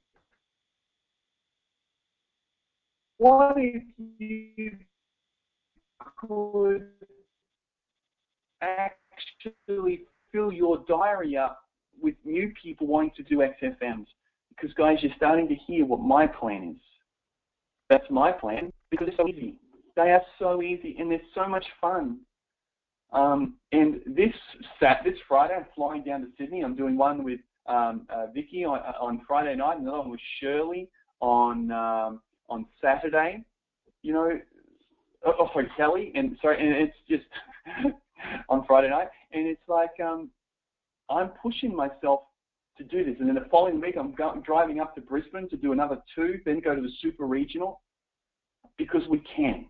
what 3.23 3.55
if 3.57 3.83
you 4.19 4.73
could 6.17 6.89
actually 8.61 10.01
fill 10.33 10.53
your 10.53 10.85
diary 10.89 11.37
up 11.37 11.63
with 12.01 12.15
new 12.25 12.53
people 12.61 12.89
wanting 12.89 13.13
to 13.17 13.23
do 13.23 13.37
XFMs? 13.37 14.07
Because 14.63 14.75
guys, 14.75 14.99
you're 15.03 15.13
starting 15.17 15.49
to 15.49 15.57
hear 15.57 15.85
what 15.85 16.01
my 16.01 16.25
plan 16.25 16.77
is. 16.77 16.83
That's 17.91 18.09
my 18.11 18.31
plan 18.31 18.73
because 18.93 19.09
it's 19.09 19.17
so 19.17 19.27
easy. 19.27 19.57
They 19.97 20.13
are 20.13 20.23
so 20.39 20.63
easy 20.63 20.95
and 21.01 21.11
they're 21.11 21.21
so 21.35 21.49
much 21.49 21.65
fun. 21.81 22.21
Um, 23.13 23.57
and 23.73 24.01
this 24.07 24.33
sat 24.79 25.01
this 25.05 25.19
Friday, 25.27 25.55
I'm 25.55 25.67
flying 25.75 26.05
down 26.05 26.21
to 26.21 26.29
Sydney. 26.39 26.63
I'm 26.63 26.77
doing 26.77 26.97
one 26.97 27.25
with 27.25 27.41
um, 27.67 28.07
uh, 28.09 28.27
Vicky 28.33 28.65
on, 28.65 28.79
on 29.01 29.21
Friday 29.27 29.57
night, 29.57 29.79
and 29.79 29.83
another 29.83 29.99
one 29.99 30.11
with 30.11 30.21
Shirley 30.41 30.89
on 31.21 31.71
um, 31.73 32.21
on 32.49 32.65
Saturday, 32.81 33.45
you 34.03 34.13
know, 34.13 34.39
oh, 35.27 35.33
oh 35.41 35.49
sorry, 35.53 35.69
Kelly, 35.77 36.13
and 36.15 36.37
sorry, 36.41 36.61
and 36.61 36.89
it's 36.89 36.97
just 37.09 37.95
on 38.49 38.65
Friday 38.67 38.91
night, 38.91 39.09
and 39.33 39.47
it's 39.47 39.63
like 39.69 40.01
um, 40.03 40.31
I'm 41.11 41.31
pushing 41.43 41.75
myself 41.75 42.21
to 42.79 42.85
do 42.85 43.05
this, 43.05 43.17
and 43.21 43.29
then 43.29 43.35
the 43.35 43.49
following 43.51 43.81
week 43.81 43.97
I'm 43.99 44.15
driving 44.43 44.81
up 44.81 44.95
to 44.95 45.01
Brisbane 45.01 45.49
to 45.51 45.57
do 45.57 45.73
another 45.73 45.99
two, 46.15 46.41
then 46.45 46.61
go 46.61 46.75
to 46.75 46.81
the 46.81 46.91
Super 47.01 47.27
Regional, 47.27 47.81
because 48.79 49.03
we 49.11 49.23
can. 49.37 49.67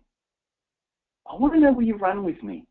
I 1.29 1.35
want 1.35 1.53
to 1.53 1.59
know 1.59 1.71
where 1.71 1.85
you 1.85 1.95
run 1.95 2.23
with 2.23 2.41
me. 2.43 2.65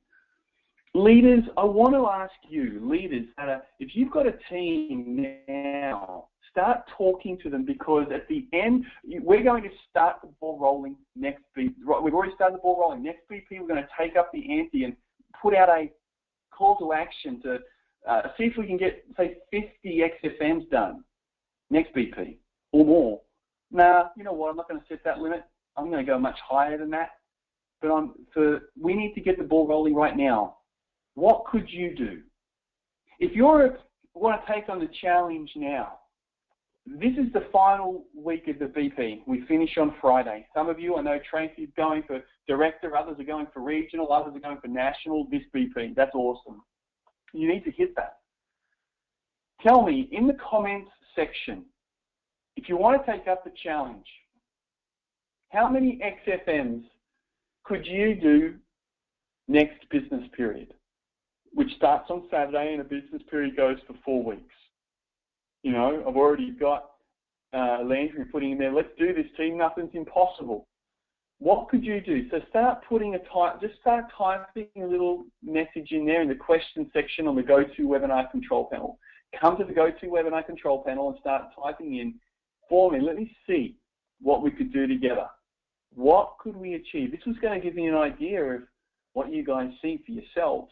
Leaders, 0.95 1.45
I 1.57 1.65
want 1.65 1.95
to 1.95 2.07
ask 2.07 2.35
you, 2.49 2.81
leaders, 2.83 3.27
are, 3.39 3.63
if 3.79 3.95
you've 3.95 4.13
got 4.13 4.27
a 4.27 4.35
team 4.51 5.27
now 5.49 6.29
Start 6.53 6.83
talking 6.99 7.39
to 7.43 7.49
them 7.49 7.65
because 7.65 8.07
at 8.15 8.29
the 8.29 8.47
end, 8.53 8.85
we're 9.23 9.43
going 9.43 9.63
to 9.63 9.71
start 9.89 10.17
the 10.21 10.29
ball 10.39 10.59
rolling 10.61 10.97
next. 11.17 11.43
We've 11.57 11.73
already 11.89 12.35
started 12.35 12.57
the 12.57 12.61
ball 12.61 12.79
rolling. 12.79 13.03
Next 13.03 13.23
BP, 13.31 13.59
we're 13.59 13.67
going 13.67 13.83
to 13.83 13.89
take 13.99 14.17
up 14.17 14.31
the 14.35 14.61
ante 14.61 14.85
and 14.85 14.95
put 15.41 15.55
out 15.55 15.71
a 15.71 15.91
call 16.51 16.77
to 16.77 16.93
action 16.93 17.41
to 17.43 17.61
uh, 18.09 18.23
see 18.37 18.45
if 18.45 18.57
we 18.57 18.67
can 18.67 18.77
get, 18.77 19.05
say, 19.17 19.37
50 19.51 20.03
XFMs 20.25 20.69
done 20.71 21.05
next 21.71 21.95
BP 21.95 22.37
or 22.73 22.85
more. 22.85 23.21
Now, 23.71 24.11
you 24.17 24.25
know 24.25 24.33
what? 24.33 24.51
I'm 24.51 24.57
not 24.57 24.69
going 24.69 24.81
to 24.81 24.87
set 24.89 25.05
that 25.05 25.19
limit. 25.19 25.45
I'm 25.77 25.91
going 25.91 26.05
to 26.05 26.11
go 26.11 26.19
much 26.19 26.39
higher 26.47 26.77
than 26.77 26.91
that. 26.91 27.11
But 27.81 27.93
I'm, 27.93 28.13
so 28.35 28.61
we 28.81 28.95
need 28.95 29.15
to 29.15 29.21
get 29.21 29.39
the 29.39 29.45
ball 29.45 29.67
rolling 29.67 29.95
right 29.95 30.17
now. 30.17 30.59
What 31.15 31.45
could 31.47 31.69
you 31.69 31.95
do? 31.97 32.21
If 33.19 33.35
you 33.35 33.45
want 33.45 34.47
to 34.47 34.53
take 34.53 34.69
on 34.69 34.79
the 34.79 34.89
challenge 35.01 35.51
now, 35.57 35.99
this 36.87 37.13
is 37.13 37.33
the 37.33 37.47
final 37.53 38.05
week 38.15 38.49
of 38.49 38.59
the 38.59 38.65
BP. 38.65 39.21
We 39.27 39.47
finish 39.47 39.71
on 39.79 39.95
Friday. 40.01 40.47
Some 40.55 40.69
of 40.69 40.81
you, 40.81 40.97
I 40.97 41.03
know 41.03 41.19
Tracy's 41.31 41.69
going 41.77 42.03
for 42.03 42.21
director, 42.49 42.97
others 42.97 43.17
are 43.21 43.25
going 43.25 43.47
for 43.55 43.61
regional, 43.61 44.13
others 44.13 44.35
are 44.35 44.41
going 44.41 44.59
for 44.61 44.67
national 44.69 45.29
this 45.31 45.43
BP. 45.55 45.95
That's 45.95 46.15
awesome. 46.15 46.63
You 47.33 47.49
need 47.49 47.65
to 47.65 47.71
hit 47.71 47.95
that. 47.97 48.19
Tell 49.67 49.83
me 49.83 50.09
in 50.13 50.27
the 50.27 50.37
comments 50.51 50.91
section 51.15 51.65
if 52.57 52.69
you 52.69 52.77
want 52.77 53.05
to 53.05 53.13
take 53.13 53.29
up 53.29 53.45
the 53.45 53.53
challenge. 53.63 54.07
How 55.51 55.69
many 55.69 56.01
XFMs 56.03 56.83
could 57.65 57.87
you 57.87 58.15
do 58.15 58.55
next 59.49 59.89
business 59.91 60.25
period, 60.37 60.75
which 61.53 61.71
starts 61.77 62.11
on 62.11 62.25
Saturday 62.31 62.73
and 62.73 62.81
a 62.81 62.85
business 62.85 63.23
period 63.31 63.57
goes 63.57 63.79
for 63.87 63.95
four 64.05 64.23
weeks? 64.23 64.55
You 65.63 65.73
know, 65.73 66.05
I've 66.07 66.17
already 66.17 66.51
got 66.51 66.91
uh, 67.53 67.83
Landry 67.85 68.25
putting 68.25 68.53
in 68.53 68.59
there, 68.59 68.73
let's 68.73 68.89
do 68.99 69.15
this 69.15 69.27
team, 69.37 69.59
nothing's 69.59 69.95
impossible. 69.95 70.67
What 71.43 71.69
could 71.69 71.83
you 71.83 72.01
do? 72.01 72.31
So 72.31 72.39
start 72.51 72.85
putting 72.89 73.17
a 73.17 73.19
type, 73.19 73.61
just 73.61 73.75
start 73.81 74.05
typing 74.17 74.69
a 74.81 74.87
little 74.87 75.25
message 75.43 75.89
in 75.91 76.07
there 76.07 76.23
in 76.23 76.29
the 76.29 76.37
question 76.37 76.89
section 76.93 77.27
on 77.27 77.35
the 77.35 77.43
GoToWebinar 77.43 78.31
control 78.31 78.69
panel. 78.71 78.97
Come 79.41 79.57
to 79.57 79.65
the 79.65 79.73
GoToWebinar 79.73 80.47
control 80.47 80.85
panel 80.87 81.09
and 81.09 81.19
start 81.19 81.47
typing 81.61 81.97
in 81.97 82.15
for 82.69 82.93
me. 82.93 83.01
Let 83.01 83.17
me 83.17 83.37
see 83.45 83.75
what 84.21 84.41
we 84.41 84.53
could 84.53 84.73
do 84.73 84.87
together. 84.87 85.27
What 85.97 86.37
could 86.39 86.57
we 86.57 86.75
achieve? 86.75 87.11
This 87.11 87.27
was 87.27 87.35
going 87.43 87.61
to 87.61 87.67
give 87.67 87.75
me 87.75 87.89
an 87.89 87.97
idea 87.97 88.41
of 88.45 88.63
what 89.15 89.33
you 89.33 89.45
guys 89.45 89.69
see 89.83 90.01
for 90.07 90.13
yourselves. 90.13 90.71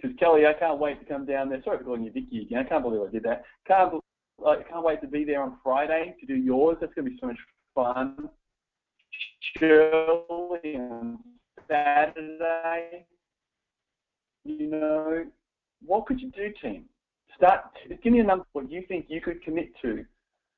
Because 0.00 0.16
Kelly, 0.16 0.46
I 0.46 0.52
can't 0.52 0.78
wait 0.78 1.00
to 1.00 1.06
come 1.12 1.26
down 1.26 1.48
there. 1.48 1.60
Sorry 1.64 1.78
for 1.78 1.84
calling 1.84 2.04
you 2.04 2.12
Vicky 2.12 2.42
again. 2.42 2.64
I 2.64 2.68
can't 2.68 2.84
believe 2.84 3.02
I 3.02 3.10
did 3.10 3.24
that. 3.24 3.42
Can't 3.66 3.94
I 4.46 4.62
can't 4.62 4.84
wait 4.84 5.00
to 5.00 5.08
be 5.08 5.24
there 5.24 5.42
on 5.42 5.56
Friday 5.64 6.14
to 6.20 6.26
do 6.26 6.36
yours. 6.36 6.76
That's 6.80 6.94
going 6.94 7.06
to 7.06 7.10
be 7.10 7.18
so 7.20 7.26
much 7.26 7.38
fun. 7.74 8.28
Shirley 9.58 10.78
Saturday. 11.68 13.06
You 14.44 14.66
know, 14.66 15.24
what 15.84 16.06
could 16.06 16.20
you 16.20 16.30
do, 16.30 16.52
team? 16.62 16.84
Start. 17.36 17.64
Give 18.02 18.12
me 18.12 18.20
a 18.20 18.24
number. 18.24 18.44
What 18.52 18.70
you 18.70 18.84
think 18.88 19.06
you 19.08 19.20
could 19.20 19.42
commit 19.42 19.68
to 19.82 20.04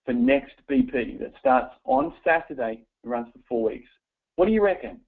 for 0.04 0.12
next 0.12 0.54
BP 0.70 1.18
that 1.20 1.32
starts 1.40 1.74
on 1.84 2.12
Saturday 2.24 2.82
and 3.02 3.12
runs 3.12 3.28
for 3.32 3.40
four 3.48 3.70
weeks. 3.70 3.88
What 4.36 4.46
do 4.46 4.52
you 4.52 4.62
reckon? 4.62 5.00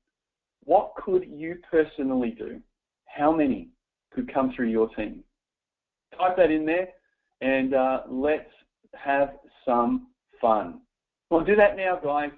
What 0.65 0.95
could 0.97 1.25
you 1.29 1.59
personally 1.71 2.31
do? 2.37 2.61
How 3.07 3.33
many 3.33 3.69
could 4.13 4.33
come 4.33 4.53
through 4.55 4.69
your 4.69 4.89
team? 4.95 5.23
Type 6.17 6.37
that 6.37 6.51
in 6.51 6.67
there 6.67 6.89
and 7.41 7.75
uh, 7.75 8.03
let's 8.09 8.51
have 8.95 9.31
some 9.65 10.09
fun. 10.41 10.81
Well, 11.31 11.45
do 11.45 11.57
that 11.57 11.77
now, 11.77 11.99
guys. 12.03 12.33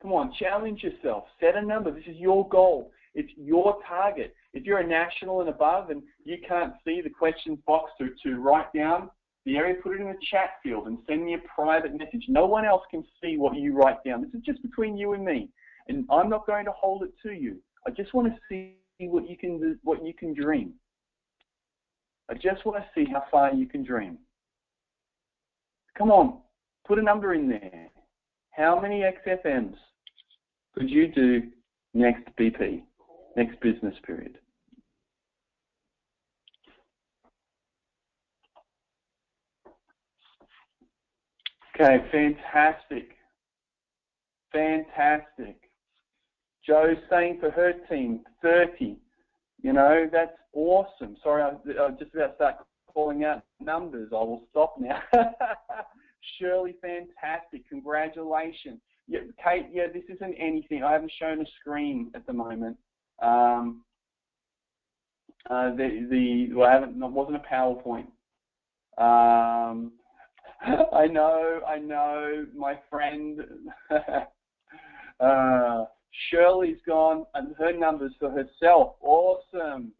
Come 0.00 0.12
on, 0.12 0.32
challenge 0.38 0.82
yourself. 0.82 1.24
Set 1.40 1.56
a 1.56 1.62
number. 1.62 1.90
This 1.90 2.06
is 2.06 2.16
your 2.16 2.48
goal. 2.48 2.92
It's 3.14 3.32
your 3.36 3.78
target. 3.86 4.34
If 4.54 4.64
you're 4.64 4.78
a 4.78 4.86
national 4.86 5.40
and 5.40 5.48
above 5.48 5.90
and 5.90 6.02
you 6.24 6.36
can't 6.46 6.74
see 6.84 7.00
the 7.02 7.10
questions 7.10 7.58
box 7.66 7.90
to, 7.98 8.10
to 8.22 8.38
write 8.38 8.72
down 8.72 9.10
the 9.44 9.56
area, 9.56 9.74
put 9.82 9.96
it 9.96 10.00
in 10.00 10.06
the 10.06 10.16
chat 10.30 10.50
field 10.62 10.86
and 10.86 10.98
send 11.08 11.24
me 11.24 11.34
a 11.34 11.38
private 11.52 11.92
message. 11.92 12.24
No 12.28 12.46
one 12.46 12.64
else 12.64 12.82
can 12.90 13.04
see 13.22 13.36
what 13.36 13.56
you 13.56 13.74
write 13.74 14.04
down. 14.04 14.22
This 14.22 14.34
is 14.34 14.46
just 14.46 14.62
between 14.62 14.96
you 14.96 15.14
and 15.14 15.24
me. 15.24 15.48
And 15.88 16.04
I'm 16.10 16.28
not 16.28 16.46
going 16.46 16.64
to 16.66 16.72
hold 16.72 17.02
it 17.02 17.12
to 17.24 17.32
you. 17.32 17.56
I 17.86 17.90
just 17.90 18.14
want 18.14 18.28
to 18.28 18.38
see 18.48 18.76
what 19.00 19.28
you 19.28 19.36
can 19.36 19.78
what 19.82 20.04
you 20.04 20.12
can 20.12 20.34
dream. 20.34 20.74
I 22.30 22.34
just 22.34 22.64
want 22.66 22.78
to 22.78 22.86
see 22.94 23.10
how 23.10 23.24
far 23.30 23.54
you 23.54 23.66
can 23.66 23.82
dream. 23.82 24.18
Come 25.96 26.10
on, 26.10 26.40
put 26.86 26.98
a 26.98 27.02
number 27.02 27.32
in 27.34 27.48
there. 27.48 27.88
How 28.58 28.80
many 28.80 29.04
XFMs 29.04 29.76
could 30.74 30.90
you 30.90 31.06
do 31.06 31.42
next 31.94 32.24
BP, 32.36 32.82
next 33.36 33.60
business 33.60 33.94
period? 34.04 34.38
Okay, 41.80 41.98
fantastic. 42.10 43.10
Fantastic. 44.52 45.60
Joe's 46.66 46.96
saying 47.08 47.38
for 47.38 47.52
her 47.52 47.74
team, 47.88 48.22
30. 48.42 48.96
You 49.62 49.72
know, 49.72 50.08
that's 50.10 50.36
awesome. 50.52 51.16
Sorry, 51.22 51.44
I, 51.44 51.50
I 51.80 51.90
just 51.90 52.12
about 52.12 52.26
to 52.30 52.34
start 52.34 52.54
calling 52.92 53.22
out 53.22 53.44
numbers. 53.60 54.08
I 54.10 54.16
will 54.16 54.42
stop 54.50 54.74
now. 54.80 55.00
Shirley, 56.38 56.74
fantastic. 56.80 57.68
Congratulations. 57.68 58.80
Yeah, 59.06 59.20
Kate, 59.42 59.66
yeah, 59.72 59.86
this 59.92 60.04
isn't 60.08 60.34
anything. 60.34 60.82
I 60.82 60.92
haven't 60.92 61.12
shown 61.18 61.40
a 61.40 61.44
screen 61.60 62.10
at 62.14 62.26
the 62.26 62.32
moment. 62.32 62.76
Um, 63.22 63.82
uh, 65.48 65.74
the 65.74 66.06
the 66.10 66.54
well, 66.54 66.68
I 66.68 66.72
haven't. 66.74 67.02
It 67.02 67.10
wasn't 67.10 67.36
a 67.36 67.54
PowerPoint. 67.54 68.06
Um, 68.98 69.92
I 70.92 71.06
know, 71.06 71.60
I 71.66 71.78
know, 71.78 72.46
my 72.54 72.78
friend. 72.90 73.40
uh, 75.20 75.84
Shirley's 76.30 76.78
gone 76.86 77.24
and 77.34 77.54
her 77.56 77.72
numbers 77.72 78.12
for 78.18 78.30
herself. 78.30 78.96
Awesome. 79.00 79.92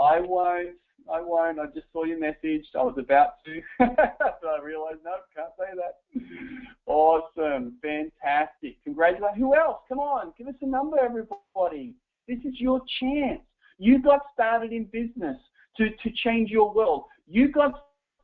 I 0.00 0.20
won't 0.20 0.76
I 1.12 1.20
won't. 1.20 1.58
I 1.58 1.66
just 1.66 1.86
saw 1.92 2.04
your 2.04 2.18
message. 2.18 2.64
I 2.74 2.82
was 2.82 2.96
about 2.98 3.44
to, 3.44 3.60
but 3.78 4.48
I 4.48 4.62
realized, 4.62 5.00
no, 5.04 5.12
can't 5.34 5.50
say 5.58 5.76
that. 5.76 6.74
Awesome. 6.86 7.74
Fantastic. 7.82 8.82
Congratulations. 8.84 9.38
Who 9.38 9.54
else? 9.54 9.78
Come 9.88 9.98
on. 9.98 10.32
Give 10.38 10.48
us 10.48 10.54
a 10.62 10.66
number, 10.66 10.98
everybody. 10.98 11.94
This 12.26 12.38
is 12.44 12.58
your 12.58 12.80
chance. 13.00 13.40
You 13.78 14.00
got 14.02 14.20
started 14.32 14.72
in 14.72 14.84
business 14.84 15.36
to, 15.76 15.90
to 15.90 16.10
change 16.22 16.50
your 16.50 16.72
world. 16.72 17.04
You 17.26 17.50
got 17.50 17.72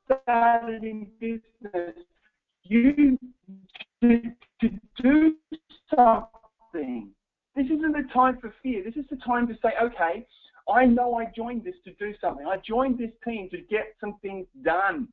started 0.06 0.84
in 0.84 1.08
business 1.20 1.94
you 2.64 3.18
to, 4.02 4.22
to 4.60 4.68
do 5.02 5.34
something. 5.94 7.10
This 7.56 7.66
isn't 7.66 7.92
the 7.92 8.08
time 8.14 8.38
for 8.40 8.54
fear. 8.62 8.82
This 8.84 8.96
is 8.96 9.04
the 9.10 9.16
time 9.16 9.48
to 9.48 9.54
say, 9.54 9.70
okay, 9.82 10.26
I 10.70 10.84
know 10.86 11.14
I 11.14 11.26
joined 11.36 11.64
this 11.64 11.74
to 11.84 11.92
do 11.94 12.14
something. 12.20 12.46
I 12.46 12.56
joined 12.58 12.98
this 12.98 13.10
team 13.24 13.48
to 13.50 13.58
get 13.58 13.94
some 14.00 14.16
things 14.22 14.46
done. 14.62 15.08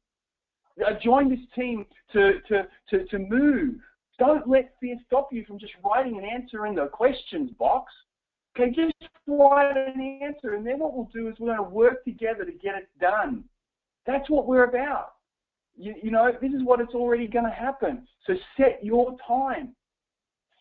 I 0.85 0.93
joined 1.03 1.31
this 1.31 1.45
team 1.55 1.85
to, 2.13 2.33
to, 2.47 2.67
to, 2.89 3.05
to 3.05 3.19
move. 3.19 3.75
Don't 4.19 4.47
let 4.47 4.73
fear 4.79 4.97
stop 5.05 5.29
you 5.31 5.43
from 5.45 5.59
just 5.59 5.73
writing 5.83 6.17
an 6.17 6.25
answer 6.25 6.65
in 6.65 6.75
the 6.75 6.87
questions 6.87 7.51
box. 7.57 7.91
Okay, 8.59 8.71
just 8.71 8.93
write 9.27 9.77
an 9.77 10.19
answer, 10.23 10.55
and 10.55 10.65
then 10.65 10.79
what 10.79 10.95
we'll 10.95 11.09
do 11.13 11.27
is 11.27 11.35
we're 11.39 11.55
going 11.55 11.69
to 11.69 11.75
work 11.75 12.03
together 12.03 12.43
to 12.43 12.51
get 12.51 12.75
it 12.75 12.89
done. 12.99 13.43
That's 14.07 14.29
what 14.29 14.47
we're 14.47 14.63
about. 14.63 15.13
You, 15.75 15.93
you 16.01 16.09
know, 16.09 16.31
this 16.41 16.51
is 16.51 16.63
what 16.63 16.79
it's 16.79 16.95
already 16.95 17.27
going 17.27 17.45
to 17.45 17.51
happen. 17.51 18.07
So 18.25 18.33
set 18.55 18.79
your 18.83 19.15
time. 19.27 19.75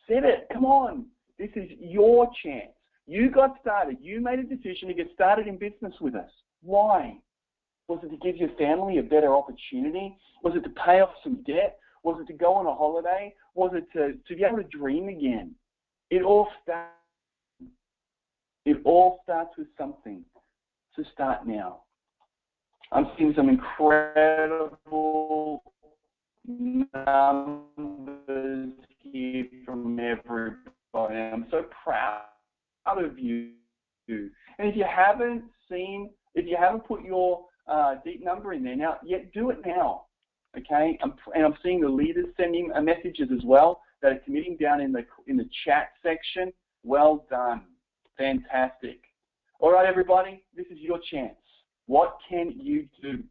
Set 0.06 0.24
it. 0.24 0.46
Come 0.52 0.66
on. 0.66 1.06
This 1.38 1.48
is 1.56 1.70
your 1.78 2.28
chance. 2.44 2.75
You 3.06 3.30
got 3.30 3.56
started. 3.60 3.98
You 4.00 4.20
made 4.20 4.40
a 4.40 4.42
decision 4.42 4.88
to 4.88 4.94
get 4.94 5.08
started 5.14 5.46
in 5.46 5.58
business 5.58 5.94
with 6.00 6.16
us. 6.16 6.30
Why? 6.62 7.18
Was 7.88 8.00
it 8.02 8.10
to 8.10 8.16
give 8.16 8.36
your 8.36 8.48
family 8.58 8.98
a 8.98 9.02
better 9.02 9.32
opportunity? 9.32 10.18
Was 10.42 10.54
it 10.56 10.64
to 10.64 10.70
pay 10.70 11.00
off 11.00 11.10
some 11.22 11.44
debt? 11.46 11.78
Was 12.02 12.20
it 12.20 12.26
to 12.32 12.32
go 12.32 12.54
on 12.54 12.66
a 12.66 12.74
holiday? 12.74 13.32
Was 13.54 13.70
it 13.74 13.86
to, 13.92 14.14
to 14.26 14.36
be 14.36 14.42
able 14.44 14.58
to 14.58 14.64
dream 14.64 15.08
again? 15.08 15.54
It 16.10 16.22
all 16.22 16.48
starts. 16.62 16.90
It 18.64 18.78
all 18.84 19.20
starts 19.22 19.56
with 19.56 19.68
something. 19.78 20.24
So 20.96 21.04
start 21.12 21.46
now. 21.46 21.82
I'm 22.90 23.06
seeing 23.16 23.34
some 23.36 23.48
incredible 23.48 25.62
numbers 26.46 27.62
here 29.02 29.44
from 29.64 30.00
everybody. 30.00 31.14
I'm 31.14 31.46
so 31.50 31.66
proud 31.84 32.22
of 32.86 33.18
you. 33.18 33.52
And 34.08 34.68
if 34.68 34.76
you 34.76 34.84
haven't 34.84 35.44
seen, 35.70 36.10
if 36.34 36.46
you 36.46 36.56
haven't 36.58 36.86
put 36.86 37.02
your 37.02 37.44
uh, 37.66 37.96
deep 38.04 38.24
number 38.24 38.52
in 38.52 38.62
there 38.62 38.76
now, 38.76 38.98
yet 39.04 39.32
do 39.32 39.50
it 39.50 39.58
now. 39.66 40.02
Okay, 40.56 40.98
I'm, 41.02 41.14
and 41.34 41.44
I'm 41.44 41.54
seeing 41.62 41.80
the 41.80 41.88
leaders 41.88 42.26
sending 42.36 42.72
messages 42.82 43.28
as 43.30 43.44
well 43.44 43.82
that 44.00 44.12
are 44.12 44.18
committing 44.24 44.56
down 44.56 44.80
in 44.80 44.90
the 44.90 45.04
in 45.26 45.36
the 45.36 45.48
chat 45.64 45.88
section. 46.02 46.52
Well 46.82 47.26
done, 47.28 47.62
fantastic. 48.16 49.00
All 49.60 49.72
right, 49.72 49.86
everybody, 49.86 50.44
this 50.56 50.66
is 50.66 50.78
your 50.78 50.98
chance. 51.10 51.36
What 51.86 52.16
can 52.28 52.52
you 52.56 52.88
do? 53.02 53.22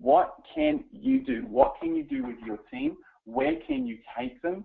What 0.00 0.34
can 0.54 0.84
you 0.92 1.24
do? 1.24 1.44
What 1.48 1.74
can 1.80 1.96
you 1.96 2.04
do 2.04 2.24
with 2.24 2.36
your 2.44 2.58
team? 2.70 2.96
Where 3.24 3.56
can 3.66 3.86
you 3.86 3.98
take 4.18 4.40
them? 4.42 4.64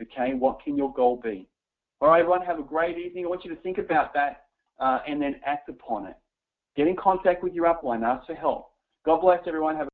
Okay, 0.00 0.34
what 0.34 0.62
can 0.62 0.76
your 0.76 0.92
goal 0.92 1.20
be? 1.22 1.48
All 2.04 2.10
right, 2.10 2.20
everyone, 2.20 2.42
have 2.42 2.58
a 2.58 2.62
great 2.62 2.98
evening. 2.98 3.24
I 3.24 3.28
want 3.28 3.46
you 3.46 3.54
to 3.54 3.58
think 3.62 3.78
about 3.78 4.12
that 4.12 4.44
uh, 4.78 4.98
and 5.08 5.22
then 5.22 5.36
act 5.46 5.70
upon 5.70 6.04
it. 6.06 6.14
Get 6.76 6.86
in 6.86 6.96
contact 6.96 7.42
with 7.42 7.54
your 7.54 7.64
upline. 7.64 8.02
Ask 8.02 8.26
for 8.26 8.34
help. 8.34 8.72
God 9.06 9.22
bless 9.22 9.38
everyone. 9.46 9.74
Have 9.76 9.88